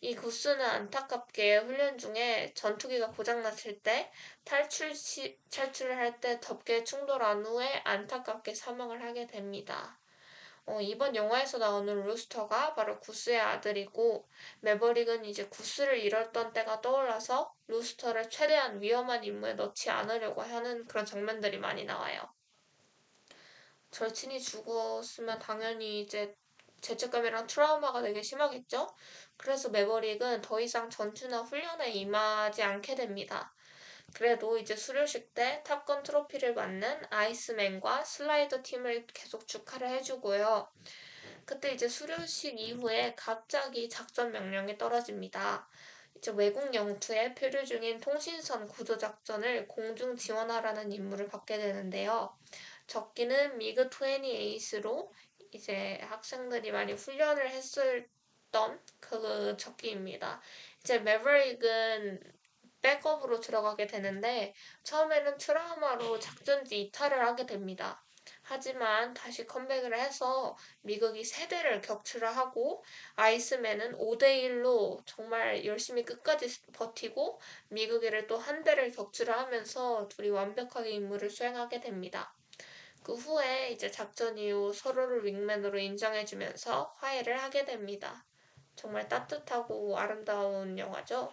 이 0.00 0.14
구스는 0.14 0.64
안타깝게 0.64 1.58
훈련 1.58 1.98
중에 1.98 2.52
전투기가 2.54 3.10
고장났을 3.10 3.80
때 3.80 4.10
탈출 4.44 4.94
시, 4.94 5.38
탈출을 5.50 5.96
할때 5.96 6.38
덥게 6.40 6.84
충돌한 6.84 7.44
후에 7.44 7.82
안타깝게 7.84 8.54
사망을 8.54 9.02
하게 9.02 9.26
됩니다. 9.26 9.98
어, 10.66 10.80
이번 10.80 11.14
영화에서 11.14 11.58
나오는 11.58 12.04
루스터가 12.04 12.74
바로 12.74 12.98
구스의 12.98 13.38
아들이고 13.40 14.28
매버릭은 14.60 15.24
이제 15.24 15.46
구스를 15.46 16.00
잃었던 16.00 16.52
때가 16.52 16.80
떠올라서 16.80 17.54
루스터를 17.68 18.28
최대한 18.28 18.80
위험한 18.82 19.22
임무에 19.22 19.54
넣지 19.54 19.90
않으려고 19.90 20.42
하는 20.42 20.84
그런 20.86 21.06
장면들이 21.06 21.58
많이 21.58 21.84
나와요. 21.84 22.20
절친이 23.92 24.40
죽었으면 24.40 25.38
당연히 25.38 26.00
이제 26.00 26.34
죄책감이랑 26.86 27.48
트라우마가 27.48 28.00
되게 28.00 28.22
심하겠죠? 28.22 28.86
그래서 29.36 29.70
매버릭은 29.70 30.40
더 30.40 30.60
이상 30.60 30.88
전투나 30.88 31.40
훈련에 31.42 31.90
임하지 31.90 32.62
않게 32.62 32.94
됩니다. 32.94 33.52
그래도 34.14 34.56
이제 34.56 34.76
수료식 34.76 35.34
때 35.34 35.62
탑건 35.64 36.04
트로피를 36.04 36.54
받는 36.54 37.02
아이스맨과 37.10 38.04
슬라이더 38.04 38.62
팀을 38.62 39.06
계속 39.08 39.48
축하를 39.48 39.88
해주고요. 39.90 40.68
그때 41.44 41.72
이제 41.72 41.88
수료식 41.88 42.58
이후에 42.58 43.14
갑자기 43.16 43.88
작전 43.88 44.30
명령이 44.30 44.78
떨어집니다. 44.78 45.68
이제 46.16 46.32
외국 46.36 46.72
영토에 46.72 47.34
표류 47.34 47.66
중인 47.66 48.00
통신선 48.00 48.68
구조 48.68 48.96
작전을 48.96 49.66
공중 49.66 50.16
지원하라는 50.16 50.92
임무를 50.92 51.28
받게 51.28 51.58
되는데요. 51.58 52.34
적기는 52.86 53.58
미그 53.58 53.90
28로 53.90 55.10
이제 55.56 55.98
학생들이 56.02 56.70
많이 56.72 56.92
훈련을 56.92 57.50
했었던 57.50 58.80
그 59.00 59.56
적기입니다. 59.58 60.40
이제 60.80 60.98
매버릭은 61.00 62.20
백업으로 62.82 63.40
들어가게 63.40 63.86
되는데 63.86 64.54
처음에는 64.84 65.38
트라우마로 65.38 66.20
작전지 66.20 66.80
이탈을 66.82 67.26
하게 67.26 67.46
됩니다. 67.46 68.02
하지만 68.42 69.12
다시 69.14 69.46
컴백을 69.46 69.98
해서 69.98 70.56
미국이 70.82 71.24
세대를 71.24 71.80
격추를 71.80 72.36
하고 72.36 72.84
아이스맨은 73.16 73.98
5대1로 73.98 75.02
정말 75.06 75.64
열심히 75.64 76.04
끝까지 76.04 76.62
버티고 76.72 77.40
미국이를 77.70 78.26
또 78.28 78.36
한 78.38 78.62
대를 78.62 78.92
격추를 78.92 79.36
하면서 79.36 80.06
둘이 80.08 80.30
완벽하게 80.30 80.90
임무를 80.90 81.30
수행하게 81.30 81.80
됩니다. 81.80 82.35
그 83.06 83.14
후에 83.14 83.70
이제 83.70 83.88
작전 83.88 84.36
이후 84.36 84.72
서로를 84.72 85.24
윙맨으로 85.24 85.78
인정해주면서 85.78 86.92
화해를 86.96 87.40
하게 87.40 87.64
됩니다. 87.64 88.26
정말 88.74 89.08
따뜻하고 89.08 89.96
아름다운 89.96 90.76
영화죠. 90.76 91.32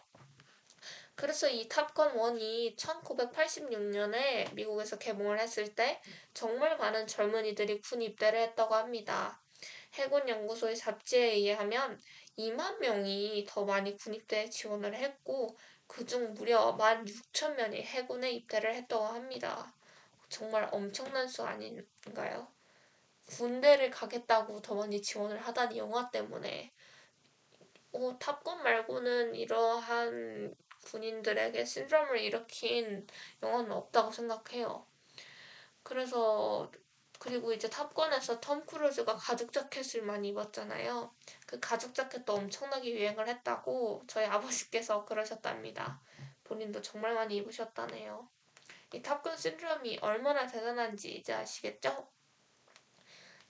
그래서 1.16 1.50
이 1.50 1.68
탑건 1.68 2.16
1이 2.16 2.76
1986년에 2.78 4.54
미국에서 4.54 5.00
개봉을 5.00 5.40
했을 5.40 5.74
때 5.74 6.00
정말 6.36 6.78
많은 6.78 7.08
젊은이들이 7.08 7.82
군 7.82 8.04
입대를 8.04 8.40
했다고 8.40 8.76
합니다. 8.76 9.42
해군 9.94 10.30
연구소의 10.30 10.78
잡지에 10.78 11.32
의하면 11.32 12.00
2만 12.38 12.78
명이 12.82 13.48
더 13.50 13.66
많이 13.66 13.98
군 13.98 14.14
입대에 14.14 14.48
지원을 14.48 14.94
했고 14.94 15.58
그중 15.88 16.36
무려 16.36 16.78
1만 16.78 17.06
6천 17.06 17.56
명이 17.56 17.82
해군에 17.82 18.30
입대를 18.30 18.76
했다고 18.76 19.06
합니다. 19.06 19.74
정말 20.34 20.68
엄청난 20.72 21.28
수 21.28 21.44
아닌가요? 21.44 22.48
군대를 23.28 23.92
가겠다고 23.92 24.64
더 24.64 24.74
많이 24.74 25.00
지원을 25.00 25.38
하다니 25.38 25.78
영화 25.78 26.10
때문에 26.10 26.74
어, 27.92 28.18
탑건 28.20 28.64
말고는 28.64 29.36
이러한 29.36 30.56
군인들에게 30.86 31.64
신드롬을 31.64 32.20
일으킨 32.20 33.06
영화는 33.44 33.72
없다고 33.72 34.12
생각해요. 34.12 34.88
그래서 35.84 36.72
그리고 37.20 37.54
이제 37.54 37.70
탑건에서 37.70 38.40
톰 38.40 38.66
크루즈가 38.66 39.16
가죽 39.16 39.54
자켓을 39.54 40.02
많이 40.02 40.30
입었잖아요. 40.30 41.14
그 41.46 41.60
가죽 41.60 41.94
자켓도 41.94 42.34
엄청나게 42.34 42.90
유행을 42.90 43.28
했다고 43.28 44.06
저희 44.08 44.26
아버지께서 44.26 45.06
그러셨답니다. 45.06 46.02
본인도 46.44 46.82
정말 46.82 47.14
많이 47.14 47.36
입으셨다네요. 47.38 48.28
이 48.94 49.02
탑건 49.02 49.38
신드롬이 49.38 50.00
얼마나 50.02 50.48
대단한지 50.48 51.12
이제 51.14 51.34
아시겠죠? 51.34 52.10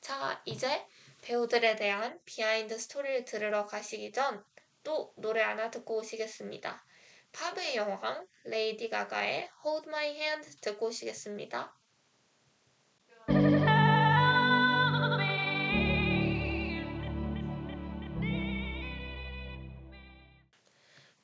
자, 0.01 0.41
이제 0.45 0.88
배우들에 1.21 1.75
대한 1.75 2.19
비하인드 2.25 2.77
스토리를 2.77 3.25
들으러 3.25 3.65
가시기 3.65 4.12
전 4.12 4.43
또 4.83 5.13
노래 5.17 5.41
하나 5.41 5.71
듣고 5.71 5.97
오시겠습니다. 6.00 6.85
팝의 7.31 7.77
여왕 7.77 8.27
레이디 8.43 8.89
가가의 8.89 9.50
Hold 9.65 9.89
My 9.89 10.09
Hand 10.09 10.59
듣고 10.62 10.88
오시겠습니다. 10.88 11.75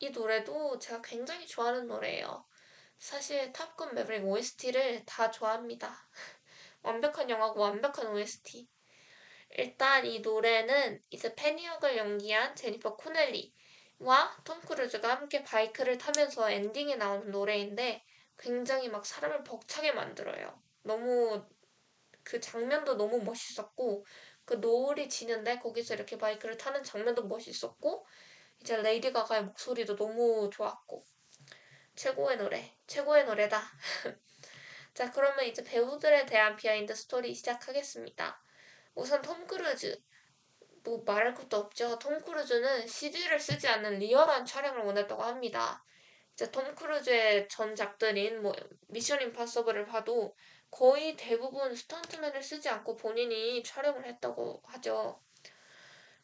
이 0.01 0.09
노래도 0.11 0.79
제가 0.79 1.01
굉장히 1.01 1.45
좋아하는 1.45 1.87
노래예요. 1.87 2.45
사실 2.99 3.51
탑건 3.53 3.95
매브릭 3.95 4.25
OST를 4.25 5.03
다 5.05 5.31
좋아합니다. 5.31 6.07
완벽한 6.83 7.29
영화고 7.29 7.61
완벽한 7.61 8.07
OST. 8.07 8.67
일단 9.51 10.05
이 10.05 10.19
노래는 10.19 11.01
이제 11.09 11.33
패니역을 11.35 11.97
연기한 11.97 12.55
제니퍼 12.55 12.95
코넬리 12.97 13.53
와 13.99 14.37
톰 14.43 14.59
크루즈가 14.61 15.15
함께 15.15 15.43
바이크를 15.43 15.97
타면서 15.97 16.51
엔딩에 16.51 16.95
나오는 16.97 17.31
노래인데 17.31 18.03
굉장히 18.37 18.89
막 18.89 19.05
사람을 19.05 19.43
벅차게 19.43 19.93
만들어요. 19.93 20.61
너무 20.83 21.45
그 22.23 22.39
장면도 22.39 22.97
너무 22.97 23.21
멋있었고 23.23 24.05
그 24.45 24.55
노을이 24.55 25.09
지는데 25.09 25.59
거기서 25.59 25.95
이렇게 25.95 26.17
바이크를 26.17 26.57
타는 26.57 26.83
장면도 26.83 27.27
멋있었고 27.27 28.05
이제 28.61 28.77
레이디 28.77 29.13
가가의 29.13 29.45
목소리도 29.45 29.95
너무 29.95 30.49
좋았고 30.53 31.05
최고의 31.99 32.37
노래 32.37 32.77
최고의 32.87 33.25
노래다. 33.25 33.61
자 34.93 35.11
그러면 35.11 35.43
이제 35.43 35.61
배우들에 35.65 36.25
대한 36.25 36.55
비하인드 36.55 36.95
스토리 36.95 37.35
시작하겠습니다. 37.35 38.41
우선 38.95 39.21
톰 39.21 39.45
크루즈 39.45 40.01
뭐 40.85 41.03
말할 41.05 41.33
것도 41.33 41.57
없죠. 41.57 41.99
톰 41.99 42.17
크루즈는 42.21 42.87
CG를 42.87 43.37
쓰지 43.37 43.67
않는 43.67 43.99
리얼한 43.99 44.45
촬영을 44.45 44.85
원했다고 44.85 45.21
합니다. 45.21 45.83
이제 46.35 46.49
톰 46.51 46.73
크루즈의 46.73 47.49
전작들인 47.49 48.43
뭐 48.43 48.55
미션 48.87 49.21
임파서블을 49.21 49.85
봐도 49.85 50.37
거의 50.71 51.17
대부분 51.17 51.75
스턴트맨을 51.75 52.41
쓰지 52.41 52.69
않고 52.69 52.95
본인이 52.95 53.61
촬영을 53.61 54.05
했다고 54.05 54.63
하죠. 54.67 55.21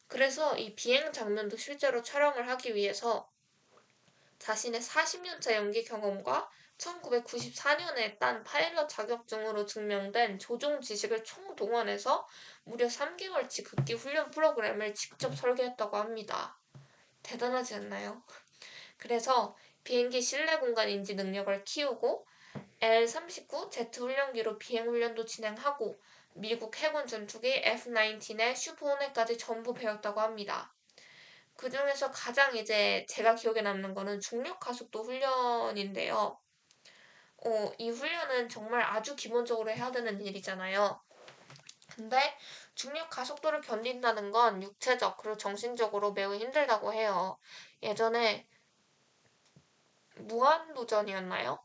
그래서 0.06 0.56
이 0.56 0.74
비행 0.74 1.12
장면도 1.12 1.58
실제로 1.58 2.00
촬영을 2.02 2.48
하기 2.48 2.74
위해서 2.74 3.30
자신의 4.38 4.80
40년차 4.80 5.54
연기 5.54 5.84
경험과 5.84 6.48
1994년에 6.78 8.18
딴 8.18 8.44
파일럿 8.44 8.88
자격증으로 8.88 9.64
증명된 9.66 10.38
조종 10.38 10.80
지식을 10.80 11.24
총동원해서 11.24 12.26
무려 12.64 12.86
3개월치 12.86 13.64
극기 13.64 13.94
훈련 13.94 14.30
프로그램을 14.30 14.94
직접 14.94 15.34
설계했다고 15.34 15.96
합니다. 15.96 16.58
대단하지 17.22 17.74
않나요? 17.76 18.22
그래서 18.98 19.56
비행기 19.84 20.20
실내 20.20 20.58
공간 20.58 20.88
인지 20.88 21.14
능력을 21.14 21.64
키우고 21.64 22.26
L-39 22.80 23.70
제트 23.70 24.00
훈련기로 24.00 24.58
비행 24.58 24.86
훈련도 24.86 25.24
진행하고 25.24 25.98
미국 26.34 26.76
해군 26.76 27.06
전투기 27.06 27.48
F-19의 27.48 28.54
슈퍼호넷까지 28.54 29.38
전부 29.38 29.72
배웠다고 29.72 30.20
합니다. 30.20 30.75
그 31.56 31.70
중에서 31.70 32.10
가장 32.10 32.56
이제 32.56 33.06
제가 33.08 33.34
기억에 33.34 33.62
남는 33.62 33.94
거는 33.94 34.20
중력 34.20 34.60
가속도 34.60 35.02
훈련인데요. 35.02 36.38
어, 37.44 37.72
이 37.78 37.90
훈련은 37.90 38.48
정말 38.48 38.82
아주 38.82 39.16
기본적으로 39.16 39.70
해야 39.70 39.90
되는 39.90 40.20
일이잖아요. 40.20 41.00
근데 41.94 42.18
중력 42.74 43.08
가속도를 43.08 43.62
견딘다는 43.62 44.30
건 44.30 44.62
육체적 44.62 45.16
그리고 45.16 45.36
정신적으로 45.38 46.12
매우 46.12 46.34
힘들다고 46.34 46.92
해요. 46.92 47.38
예전에 47.82 48.46
무한도전이었나요? 50.16 51.58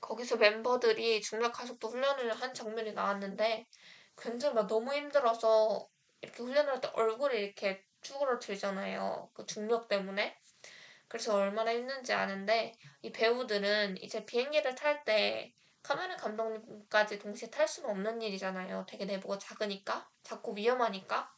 거기서 0.00 0.36
멤버들이 0.36 1.20
중력 1.20 1.52
가속도 1.52 1.88
훈련을 1.88 2.32
한 2.34 2.54
장면이 2.54 2.92
나왔는데 2.92 3.66
굉장히 4.16 4.54
막 4.54 4.66
너무 4.66 4.94
힘들어서 4.94 5.88
이렇게 6.20 6.42
훈련을 6.42 6.74
할때 6.74 6.90
얼굴이 6.94 7.36
이렇게 7.36 7.84
쭈그러들잖아요. 8.04 9.30
그 9.34 9.44
중력 9.46 9.88
때문에. 9.88 10.38
그래서 11.08 11.36
얼마나 11.36 11.72
힘든지 11.72 12.12
아는데 12.12 12.72
이 13.02 13.10
배우들은 13.10 14.00
이제 14.02 14.24
비행기를 14.24 14.74
탈 14.76 15.04
때 15.04 15.52
카메라 15.82 16.16
감독님까지 16.16 17.18
동시에 17.18 17.50
탈 17.50 17.68
수는 17.68 17.90
없는 17.90 18.22
일이잖아요. 18.22 18.86
되게 18.88 19.04
내부가 19.04 19.38
작으니까 19.38 20.08
작고 20.22 20.52
위험하니까. 20.54 21.30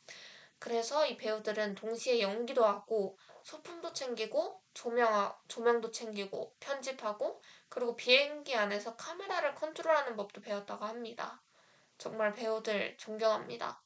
그래서 0.59 1.07
이 1.07 1.17
배우들은 1.17 1.75
동시에 1.75 2.21
연기도 2.21 2.65
하고 2.65 3.19
소품도 3.43 3.93
챙기고 3.93 4.63
조명 4.73 5.35
조명도 5.49 5.91
챙기고 5.91 6.55
편집하고 6.61 7.43
그리고 7.69 7.97
비행기 7.97 8.55
안에서 8.55 8.97
카메라를 8.97 9.55
컨트롤하는 9.55 10.17
법도 10.17 10.41
배웠다고 10.41 10.85
합니다. 10.85 11.43
정말 11.99 12.33
배우들 12.33 12.97
존경합니다. 12.99 13.83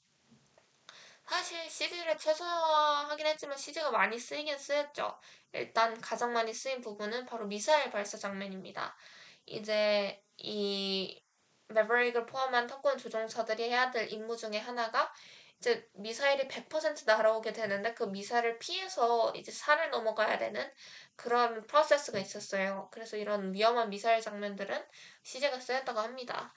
사실 1.31 1.71
CG를 1.71 2.19
최소화하긴 2.19 3.25
했지만 3.25 3.57
CG가 3.57 3.93
많이 3.93 4.19
쓰이긴 4.19 4.59
쓰였죠. 4.59 5.17
일단 5.53 6.01
가장 6.01 6.33
많이 6.33 6.53
쓰인 6.53 6.81
부분은 6.81 7.25
바로 7.25 7.47
미사일 7.47 7.89
발사 7.93 8.19
장면입니다. 8.19 8.97
이제 9.47 10.21
이 10.39 11.23
매버릭을 11.69 12.27
포함한 12.27 12.67
탑건 12.67 12.99
조종사들이 12.99 13.71
해야 13.71 13.93
될 13.93 14.13
임무 14.13 14.37
중에 14.37 14.59
하나가 14.59 15.13
이제 15.61 15.89
미사일이 15.93 16.49
100% 16.49 17.07
날아오게 17.07 17.53
되는데 17.53 17.95
그 17.95 18.03
미사일을 18.03 18.59
피해서 18.59 19.33
이제 19.37 19.53
산을 19.53 19.91
넘어가야 19.91 20.37
되는 20.37 20.69
그런 21.15 21.65
프로세스가 21.69 22.19
있었어요. 22.19 22.89
그래서 22.91 23.17
이런 23.17 23.55
위험한 23.55 23.89
미사일 23.89 24.21
장면들은 24.21 24.85
CG가 25.23 25.61
쓰였다고 25.61 26.01
합니다. 26.01 26.53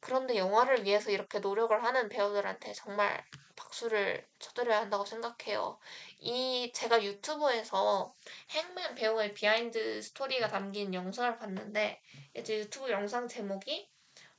그런데 0.00 0.36
영화를 0.36 0.84
위해서 0.84 1.10
이렇게 1.10 1.38
노력을 1.38 1.82
하는 1.82 2.08
배우들한테 2.08 2.72
정말 2.72 3.24
박수를 3.56 4.26
쳐드려야 4.38 4.80
한다고 4.80 5.04
생각해요. 5.04 5.78
이 6.20 6.70
제가 6.74 7.02
유튜브에서 7.02 8.14
행맨 8.50 8.94
배우의 8.94 9.34
비하인드 9.34 10.00
스토리가 10.02 10.48
담긴 10.48 10.94
영상을 10.94 11.38
봤는데 11.38 12.00
이제 12.34 12.58
유튜브 12.58 12.90
영상 12.90 13.26
제목이 13.26 13.90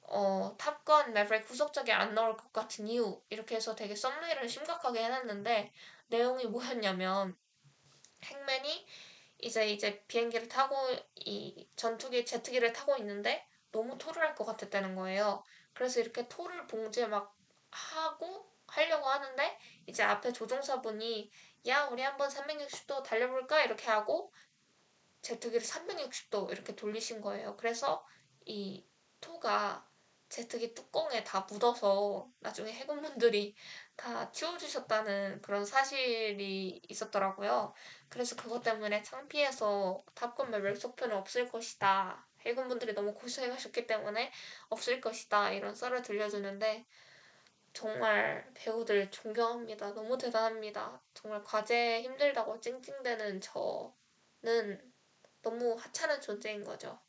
어, 0.10 0.56
탑건 0.58 1.14
매브릭 1.14 1.50
후속작이 1.50 1.92
안 1.92 2.16
나올 2.16 2.38
것 2.38 2.54
같은 2.54 2.88
이유 2.88 3.22
이렇게 3.30 3.56
해서 3.56 3.76
되게 3.76 3.96
썸네일을 3.96 4.48
심각하게 4.48 5.04
해놨는데 5.04 5.74
내용이 6.08 6.46
뭐였냐면 6.46 7.36
행맨이 8.24 8.88
이제 9.40 9.70
이제 9.70 10.04
비행기를 10.08 10.48
타고 10.48 10.76
이 11.16 11.68
전투기 11.76 12.26
제트기를 12.26 12.74
타고 12.74 12.96
있는데 12.98 13.46
너무 13.72 13.98
토를 13.98 14.22
할 14.22 14.36
것 14.36 14.46
같았다는 14.46 14.96
거예요. 14.96 15.44
그래서 15.74 16.00
이렇게 16.00 16.28
토를 16.28 16.68
봉지에 16.68 17.08
막 17.08 17.36
하고 17.72 18.52
하려고 18.68 19.08
하는데 19.08 19.58
이제 19.88 20.04
앞에 20.04 20.34
조종사분이 20.34 21.32
야 21.68 21.86
우리 21.86 22.02
한번 22.02 22.30
360도 22.30 23.04
달려볼까 23.04 23.64
이렇게 23.64 23.88
하고 23.90 24.32
제트기를 25.22 25.66
360도 25.66 26.52
이렇게 26.52 26.76
돌리신 26.76 27.22
거예요. 27.22 27.58
그래서 27.58 28.06
이 28.46 28.86
토가 29.22 29.88
제트기 30.30 30.74
뚜껑에 30.76 31.24
다 31.24 31.42
묻어서 31.50 32.30
나중에 32.40 32.72
해군분들이 32.74 33.56
다 33.96 34.32
치워주셨다는 34.32 35.42
그런 35.42 35.66
사실이 35.66 36.82
있었더라고요. 36.90 37.74
그래서 38.10 38.36
그것 38.36 38.62
때문에 38.62 39.04
창피해서 39.04 40.04
탑건 40.16 40.52
매블 40.52 40.76
속편은 40.76 41.16
없을 41.16 41.50
것이다. 41.50 42.27
해군분들이 42.42 42.94
너무 42.94 43.14
고생하셨기 43.14 43.88
때문에 43.88 44.32
없을 44.70 45.02
것이다. 45.02 45.52
이런 45.52 45.76
썰을 45.76 46.02
들려주는데 46.02 46.86
정말 47.74 48.50
배우들 48.56 49.12
존경합니다. 49.12 49.94
너무 49.94 50.18
대단합니다. 50.18 51.00
정말 51.14 51.44
과제 51.44 52.02
힘들다고 52.02 52.60
찡찡대는 52.60 53.42
저는 53.42 54.94
너무 55.42 55.76
하찮은 55.76 56.20
존재인 56.22 56.64
거죠. 56.64 57.00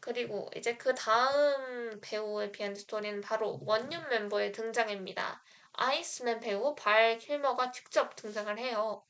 그리고 0.00 0.50
이제 0.54 0.76
그 0.76 0.94
다음 0.94 2.00
배우의 2.00 2.52
비하인드 2.52 2.80
스토리는 2.80 3.20
바로 3.20 3.58
원년 3.62 4.08
멤버의 4.08 4.52
등장입니다. 4.52 5.42
아이스맨 5.72 6.40
배우 6.40 6.74
발 6.74 7.18
킬머가 7.18 7.70
직접 7.70 8.16
등장을 8.16 8.58
해요. 8.58 9.04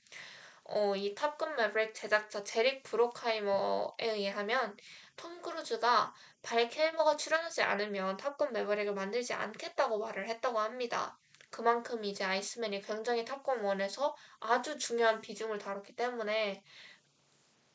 어, 0.68 0.96
이 0.96 1.14
탑건 1.14 1.54
매브릭 1.56 1.94
제작자 1.94 2.42
제리 2.42 2.82
브룩하이머에 2.82 3.94
의하면 4.00 4.76
톰 5.16 5.40
크루즈가 5.40 6.12
발 6.42 6.68
킬머가 6.68 7.16
출연하지 7.16 7.62
않으면 7.62 8.16
탑건 8.16 8.52
매브릭을 8.52 8.92
만들지 8.94 9.32
않겠다고 9.32 9.98
말을 9.98 10.28
했다고 10.28 10.58
합니다. 10.58 11.18
그만큼 11.50 12.04
이제 12.04 12.24
아이스맨이 12.24 12.82
굉장히 12.82 13.24
탑건 13.24 13.62
1에서 13.62 14.14
아주 14.40 14.76
중요한 14.78 15.20
비중을 15.20 15.58
다뤘기 15.58 15.94
때문에 15.94 16.64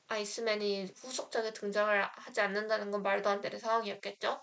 아이스맨이 0.08 0.94
후속작에 0.98 1.54
등장을 1.54 2.04
하지 2.04 2.42
않는다는 2.42 2.92
건 2.92 3.02
말도 3.04 3.30
안 3.30 3.40
되는 3.42 3.58
상황이었겠죠. 3.58 4.42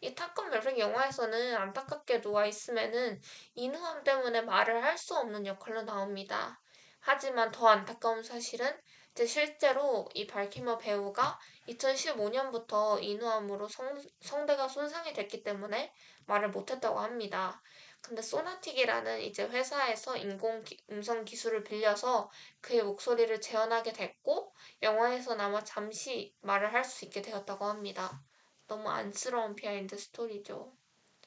이 0.00 0.14
탑건 0.14 0.50
매브릭 0.50 0.78
영화에서는 0.80 1.54
안타깝게도 1.56 2.36
아이스맨은 2.36 3.20
인후함 3.54 4.02
때문에 4.02 4.42
말을 4.42 4.82
할 4.82 4.98
수 4.98 5.16
없는 5.16 5.46
역할로 5.46 5.82
나옵니다. 5.82 6.60
하지만 7.06 7.52
더 7.52 7.68
안타까운 7.68 8.22
사실은 8.22 8.66
이제 9.12 9.26
실제로 9.26 10.08
이 10.14 10.26
발 10.26 10.43
킬머 10.43 10.78
배우가 10.78 11.38
2015년부터 11.68 13.00
인후암으로 13.02 13.68
성, 13.68 13.94
성대가 14.20 14.66
손상이 14.68 15.12
됐기 15.12 15.42
때문에 15.44 15.92
말을 16.26 16.48
못했다고 16.50 16.98
합니다. 16.98 17.62
근데 18.00 18.22
소나틱이라는 18.22 19.20
이제 19.20 19.44
회사에서 19.44 20.16
인공 20.16 20.64
음성 20.90 21.24
기술을 21.24 21.62
빌려서 21.62 22.30
그의 22.60 22.82
목소리를 22.82 23.40
재현하게 23.40 23.92
됐고 23.92 24.54
영화에서나마 24.82 25.62
잠시 25.62 26.34
말을 26.40 26.72
할 26.72 26.84
수 26.84 27.04
있게 27.04 27.22
되었다고 27.22 27.66
합니다. 27.66 28.22
너무 28.66 28.88
안쓰러운 28.90 29.54
비하인드 29.54 29.96
스토리죠. 29.96 30.72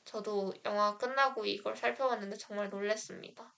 저도 0.06 0.54
영화 0.66 0.98
끝나고 0.98 1.46
이걸 1.46 1.76
살펴봤는데 1.76 2.38
정말 2.38 2.70
놀랐습니다. 2.70 3.57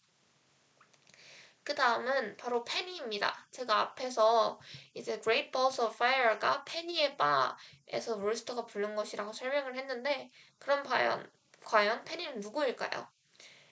그 1.69 1.75
다음은 1.75 2.35
바로 2.35 2.63
페니입니다. 2.63 3.47
제가 3.51 3.79
앞에서 3.79 4.59
이제 4.95 5.21
Great 5.21 5.51
Balls 5.51 5.79
of 5.79 5.93
Fire가 5.93 6.63
페니의 6.65 7.15
바에서 7.15 8.15
롤스터가 8.17 8.65
부른 8.65 8.95
것이라고 8.95 9.31
설명을 9.31 9.75
했는데 9.75 10.31
그럼 10.57 10.81
과연 10.81 11.31
과연 11.63 12.03
페니는 12.05 12.39
누구일까요? 12.39 13.07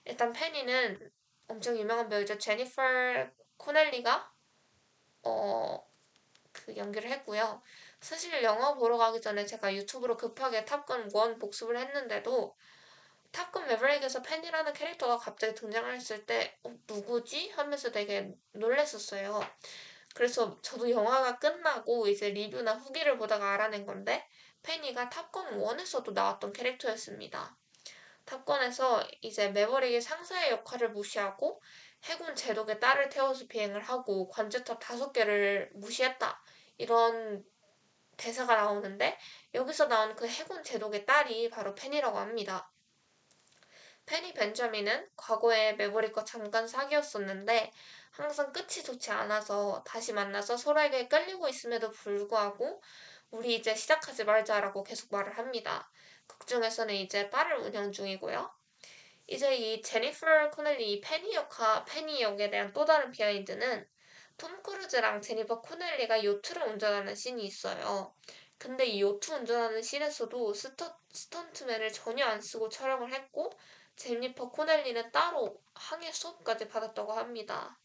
일단 0.06 0.32
페니는 0.32 1.12
엄청 1.48 1.76
유명한 1.76 2.08
배우죠. 2.08 2.38
제니퍼 2.38 3.32
코넬리가 3.58 4.32
어, 5.24 5.84
그 6.52 6.78
연기를 6.78 7.10
했고요. 7.10 7.64
사실 8.00 8.44
영화 8.44 8.76
보러 8.76 9.00
가기 9.00 9.22
전에 9.22 9.44
제가 9.48 9.74
유튜브로 9.74 10.18
급하게 10.18 10.66
탑건 10.66 11.10
1 11.10 11.40
복습을 11.40 11.76
했는데도 11.76 12.56
탑건 13.32 13.68
매브릭에서 13.68 14.22
팬이라는 14.22 14.74
캐릭터가 14.74 15.18
갑자기 15.18 15.56
등장했을 15.56 16.26
때 16.26 16.58
어, 16.64 16.74
누구지? 16.88 17.50
하면서 17.52 17.92
되게 17.92 18.34
놀랬었어요. 18.54 19.42
그래서 20.16 20.60
저도 20.62 20.90
영화가 20.90 21.38
끝나고 21.38 22.08
이제 22.08 22.30
리뷰나 22.30 22.74
후기를 22.74 23.18
보다가 23.18 23.54
알아낸 23.54 23.86
건데 23.86 24.28
페니가 24.64 25.10
탑건 25.10 25.60
1에서도 25.60 26.14
나왔던 26.14 26.54
캐릭터였습니다. 26.54 27.56
탑건에서 28.26 29.08
이제 29.22 29.50
매버릭이 29.50 30.02
상사의 30.02 30.52
역할을 30.52 30.90
무시하고 30.92 31.62
해군 32.04 32.36
제독의 32.36 32.80
딸을 32.80 33.10
태워서 33.10 33.46
비행을 33.48 33.82
하고 33.82 34.28
관제탑 34.30 34.80
다섯 34.82 35.12
개를 35.14 35.70
무시했다. 35.74 36.44
이런 36.78 37.44
대사가 38.18 38.56
나오는데 38.56 39.18
여기서 39.54 39.88
나온 39.88 40.16
그 40.16 40.28
해군 40.28 40.64
제독의 40.64 41.06
딸이 41.06 41.50
바로 41.50 41.74
페니라고 41.76 42.18
합니다. 42.18 42.72
페니 44.08 44.34
벤자민은 44.34 45.10
과거에 45.18 45.74
매버릭과 45.74 46.24
잠깐 46.24 46.66
사귀었었는데 46.66 47.72
항상 48.12 48.52
끝이 48.54 48.82
좋지 48.84 49.12
않아서 49.12 49.84
다시 49.86 50.14
만나서 50.14 50.56
서로에게 50.56 51.10
끌리고 51.10 51.48
있음에도 51.50 51.92
불구하고 51.92 52.82
우리 53.32 53.56
이제 53.56 53.76
시작하지 53.76 54.24
말자라고 54.24 54.84
계속 54.84 55.12
말을 55.12 55.38
합니다. 55.38 55.92
극 56.26 56.48
중에서는 56.48 56.96
이제 56.96 57.30
바를 57.30 57.58
운영 57.58 57.92
중이고요. 57.92 58.50
이제 59.28 59.54
이 59.56 59.82
제니퍼 59.82 60.52
코넬리 60.52 61.02
페니 61.02 61.34
역할, 61.34 61.84
페니 61.84 62.22
역에 62.22 62.50
대한 62.50 62.72
또 62.72 62.86
다른 62.86 63.12
비하인드는 63.12 63.86
톰 64.38 64.64
크루즈랑 64.64 65.22
제니퍼 65.22 65.62
코넬리가 65.62 66.24
요트를 66.24 66.64
운전하는 66.64 67.14
씬이 67.14 67.44
있어요. 67.44 68.16
근데 68.58 68.86
이 68.86 69.02
요트 69.02 69.32
운전하는 69.34 69.82
씬에서도 69.82 70.54
스턴트맨을 71.12 71.92
전혀 71.92 72.26
안 72.26 72.40
쓰고 72.40 72.70
촬영을 72.70 73.14
했고 73.14 73.52
제니퍼 73.98 74.50
코넬리는 74.52 75.12
따로 75.12 75.60
항해 75.74 76.12
수업까지 76.12 76.68
받았다고 76.68 77.14
합니다. 77.14 77.80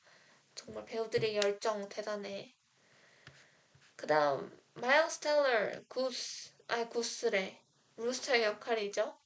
정말 0.55 0.85
배우들의 0.85 1.37
열정 1.37 1.89
대단해. 1.89 2.55
그 3.97 4.07
다음 4.07 4.61
마일스 4.75 5.21
텔러 5.21 5.83
구스 5.89 6.53
아니 6.69 6.89
구스래 6.89 7.63
루스터의 7.97 8.45
역할이죠. 8.45 9.19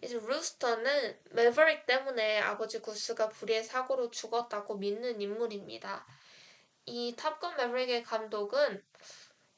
이제 0.00 0.16
루스터는 0.16 1.20
매버릭 1.32 1.86
때문에 1.86 2.40
아버지 2.40 2.80
구스가 2.80 3.28
불의의 3.28 3.64
사고로 3.64 4.10
죽었다고 4.10 4.76
믿는 4.76 5.20
인물입니다. 5.20 6.06
이 6.86 7.16
탑건 7.16 7.56
매버릭의 7.56 8.04
감독은 8.04 8.84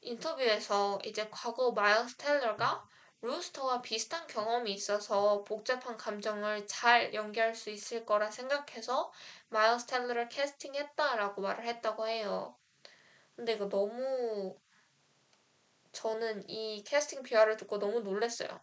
인터뷰에서 0.01 0.99
이제 1.05 1.29
과거 1.29 1.71
마일스 1.71 2.17
텔러가 2.17 2.87
루스터와 3.21 3.81
비슷한 3.81 4.25
경험이 4.27 4.73
있어서 4.73 5.43
복잡한 5.43 5.95
감정을 5.97 6.65
잘 6.67 7.13
연기할 7.13 7.53
수 7.55 7.69
있을 7.69 8.05
거라 8.05 8.31
생각해서 8.31 9.11
마일스 9.49 9.85
텔러를 9.85 10.27
캐스팅했다라고 10.29 11.41
말을 11.41 11.65
했다고 11.65 12.07
해요. 12.07 12.57
근데 13.35 13.53
이거 13.53 13.69
너무 13.69 14.57
저는 15.91 16.49
이 16.49 16.83
캐스팅 16.83 17.21
비하인드를 17.23 17.57
듣고 17.57 17.77
너무 17.77 17.99
놀랐어요. 17.99 18.59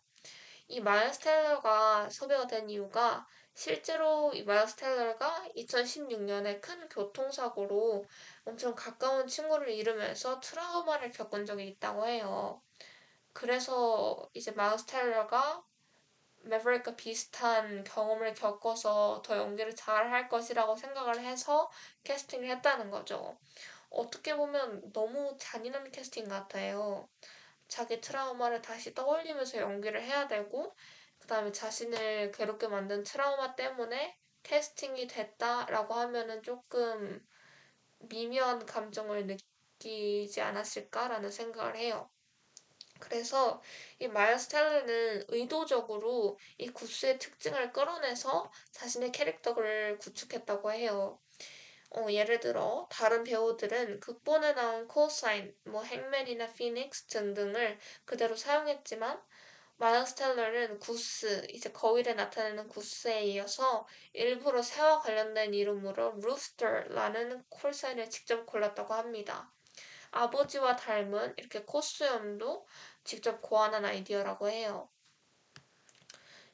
이 0.67 0.81
마일스 0.81 1.21
텔러가 1.21 2.09
섭외가 2.11 2.47
된 2.47 2.69
이유가 2.69 3.27
실제로 3.55 4.33
이 4.35 4.43
마일스 4.43 4.77
텔러가 4.77 5.47
2016년에 5.55 6.61
큰 6.61 6.89
교통사고로 6.89 8.05
엄청 8.45 8.75
가까운 8.75 9.27
친구를 9.27 9.71
잃으면서 9.71 10.41
트라우마를 10.41 11.11
겪은 11.13 11.47
적이 11.47 11.69
있다고 11.69 12.07
해요. 12.07 12.63
그래서 13.39 14.29
이제 14.35 14.51
마일스 14.51 14.85
텔러가 14.87 15.65
매버릭과 16.43 16.97
비슷한 16.97 17.85
경험을 17.85 18.35
겪어서 18.35 19.23
더 19.25 19.37
연기를 19.37 19.77
잘 19.77 20.11
할 20.13 20.29
것이라고 20.29 20.75
생각을 20.77 21.21
해서 21.21 21.71
캐스팅을 22.03 22.49
했다는 22.51 22.91
거죠. 22.91 23.39
어떻게 23.91 24.37
보면 24.37 24.93
너무 24.93 25.37
잔인한 25.39 25.91
캐스팅 25.93 26.29
같아요. 26.29 27.09
자기 27.69 28.01
트라우마를 28.01 28.61
다시 28.63 28.95
떠올리면서 28.95 29.59
연기를 29.59 30.03
해야 30.03 30.27
되고 30.27 30.75
그 31.21 31.29
다음에 31.29 31.53
자신을 31.53 32.33
괴롭게 32.33 32.67
만든 32.69 33.05
트라우마 33.05 33.55
때문에 33.55 34.19
캐스팅이 34.43 35.07
됐다라고 35.07 35.95
하면은 35.95 36.43
조금 36.43 37.25
미묘한 38.01 38.67
감정을 38.67 39.27
느끼지 39.29 40.41
않았을까라는 40.41 41.31
생각을 41.31 41.77
해요. 41.77 42.11
그래서 42.99 43.63
이 43.99 44.09
마일스 44.09 44.49
텔러는 44.49 45.25
의도적으로 45.29 46.39
이 46.59 46.69
구스의 46.69 47.19
특징을 47.19 47.73
끌어내서 47.73 48.51
자신의 48.73 49.13
캐릭터를 49.13 49.99
구축했다고 49.99 50.73
해요. 50.73 51.21
어, 51.91 52.07
예를 52.11 52.41
들어 52.41 52.87
다른 52.91 53.25
배우들은 53.25 54.01
극본에 54.01 54.55
나온 54.55 54.87
콜사인, 54.89 55.55
뭐 55.65 55.83
행맨이나 55.83 56.53
피닉스 56.53 57.07
등등을 57.07 57.79
그대로 58.05 58.37
사용했지만 58.37 59.21
마일스 59.77 60.17
텔러는 60.17 60.81
구스, 60.81 61.47
이제 61.51 61.71
거위를 61.71 62.13
나타내는 62.15 62.69
구스에 62.69 63.25
이어서 63.27 63.87
일부러 64.13 64.61
새와 64.61 64.99
관련된 65.01 65.55
이름으로 65.55 66.15
루스터라는 66.21 67.45
콜사인을 67.49 68.11
직접 68.11 68.45
골랐다고 68.45 68.93
합니다. 68.93 69.53
아버지와 70.11 70.77
닮은 70.77 71.35
이렇게 71.37 71.63
콧수염도 71.65 72.67
직접 73.05 73.41
고안한 73.43 73.85
아이디어라고 73.85 74.49
해요. 74.49 74.89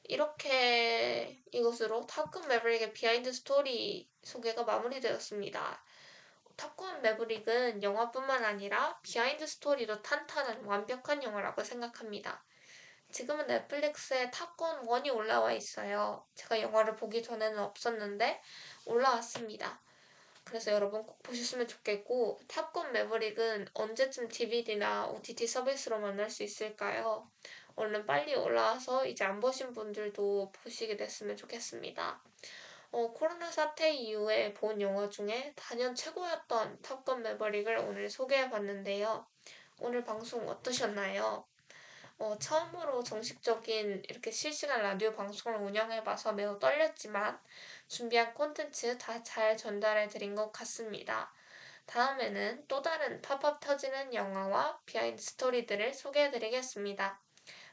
이렇게 0.03 1.41
이것으로 1.51 2.05
탑건 2.05 2.47
매브릭의 2.47 2.93
비하인드 2.93 3.33
스토리 3.33 4.09
소개가 4.23 4.63
마무리되었습니다. 4.63 5.83
탑건 6.55 7.01
매브릭은 7.01 7.83
영화뿐만 7.83 8.45
아니라 8.45 8.99
비하인드 9.01 9.45
스토리도 9.47 10.01
탄탄한 10.01 10.63
완벽한 10.65 11.23
영화라고 11.23 11.63
생각합니다. 11.63 12.45
지금은 13.11 13.47
넷플릭스에 13.47 14.29
탑건 14.31 14.85
1이 14.85 15.13
올라와 15.13 15.53
있어요. 15.53 16.25
제가 16.35 16.61
영화를 16.61 16.95
보기 16.95 17.23
전에는 17.23 17.59
없었는데 17.59 18.41
올라왔습니다. 18.85 19.81
그래서 20.45 20.71
여러분 20.71 21.03
꼭 21.03 21.21
보셨으면 21.23 21.67
좋겠고 21.67 22.39
탑건 22.47 22.93
매브릭은 22.93 23.67
언제쯤 23.73 24.29
DVD나 24.29 25.07
OTT 25.07 25.47
서비스로 25.47 25.99
만날 25.99 26.29
수 26.29 26.43
있을까요? 26.43 27.29
얼른 27.75 28.05
빨리 28.05 28.35
올라와서 28.35 29.05
이제 29.05 29.25
안 29.25 29.39
보신 29.39 29.73
분들도 29.73 30.51
보시게 30.53 30.95
됐으면 30.95 31.35
좋겠습니다. 31.35 32.21
어, 32.91 33.11
코로나 33.11 33.51
사태 33.51 33.91
이후에 33.91 34.53
본 34.53 34.79
영화 34.79 35.09
중에 35.09 35.51
단연 35.55 35.93
최고였던 35.95 36.81
탑건 36.81 37.23
매버릭을 37.23 37.77
오늘 37.79 38.09
소개해 38.09 38.49
봤는데요. 38.49 39.25
오늘 39.79 40.05
방송 40.05 40.47
어떠셨나요? 40.47 41.45
어, 42.17 42.37
처음으로 42.39 43.03
정식적인 43.03 44.03
이렇게 44.09 44.31
실시간 44.31 44.81
라디오 44.81 45.13
방송을 45.13 45.59
운영해봐서 45.59 46.33
매우 46.33 46.57
떨렸지만 46.59 47.39
준비한 47.87 48.33
콘텐츠 48.33 48.97
다 48.97 49.21
잘 49.23 49.57
전달해 49.57 50.07
드린 50.07 50.35
것 50.35 50.51
같습니다. 50.51 51.33
다음에는 51.87 52.65
또 52.67 52.81
다른 52.81 53.21
팝콘 53.21 53.59
터지는 53.59 54.13
영화와 54.13 54.79
비하인드 54.85 55.21
스토리들을 55.21 55.93
소개해 55.93 56.31
드리겠습니다. 56.31 57.19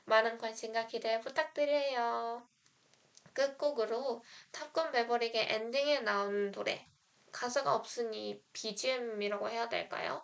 많은 0.04 0.38
관심과 0.38 0.86
기대 0.86 1.20
부탁드려요. 1.20 2.46
끝곡으로 3.34 4.22
탑건 4.50 4.90
매버릭의 4.92 5.52
엔딩에 5.52 6.00
나오는 6.00 6.52
노래 6.52 6.86
가사가 7.32 7.74
없으니 7.74 8.42
BGM이라고 8.52 9.48
해야 9.48 9.68
될까요? 9.68 10.22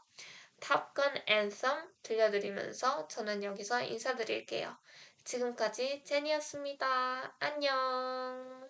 탑건 0.61 1.23
앤썸 1.27 1.89
들려드리면서 2.03 3.09
저는 3.09 3.43
여기서 3.45 3.83
인사드릴게요. 3.83 4.77
지금까지 5.25 6.03
제니였습니다. 6.05 7.35
안녕. 7.39 8.68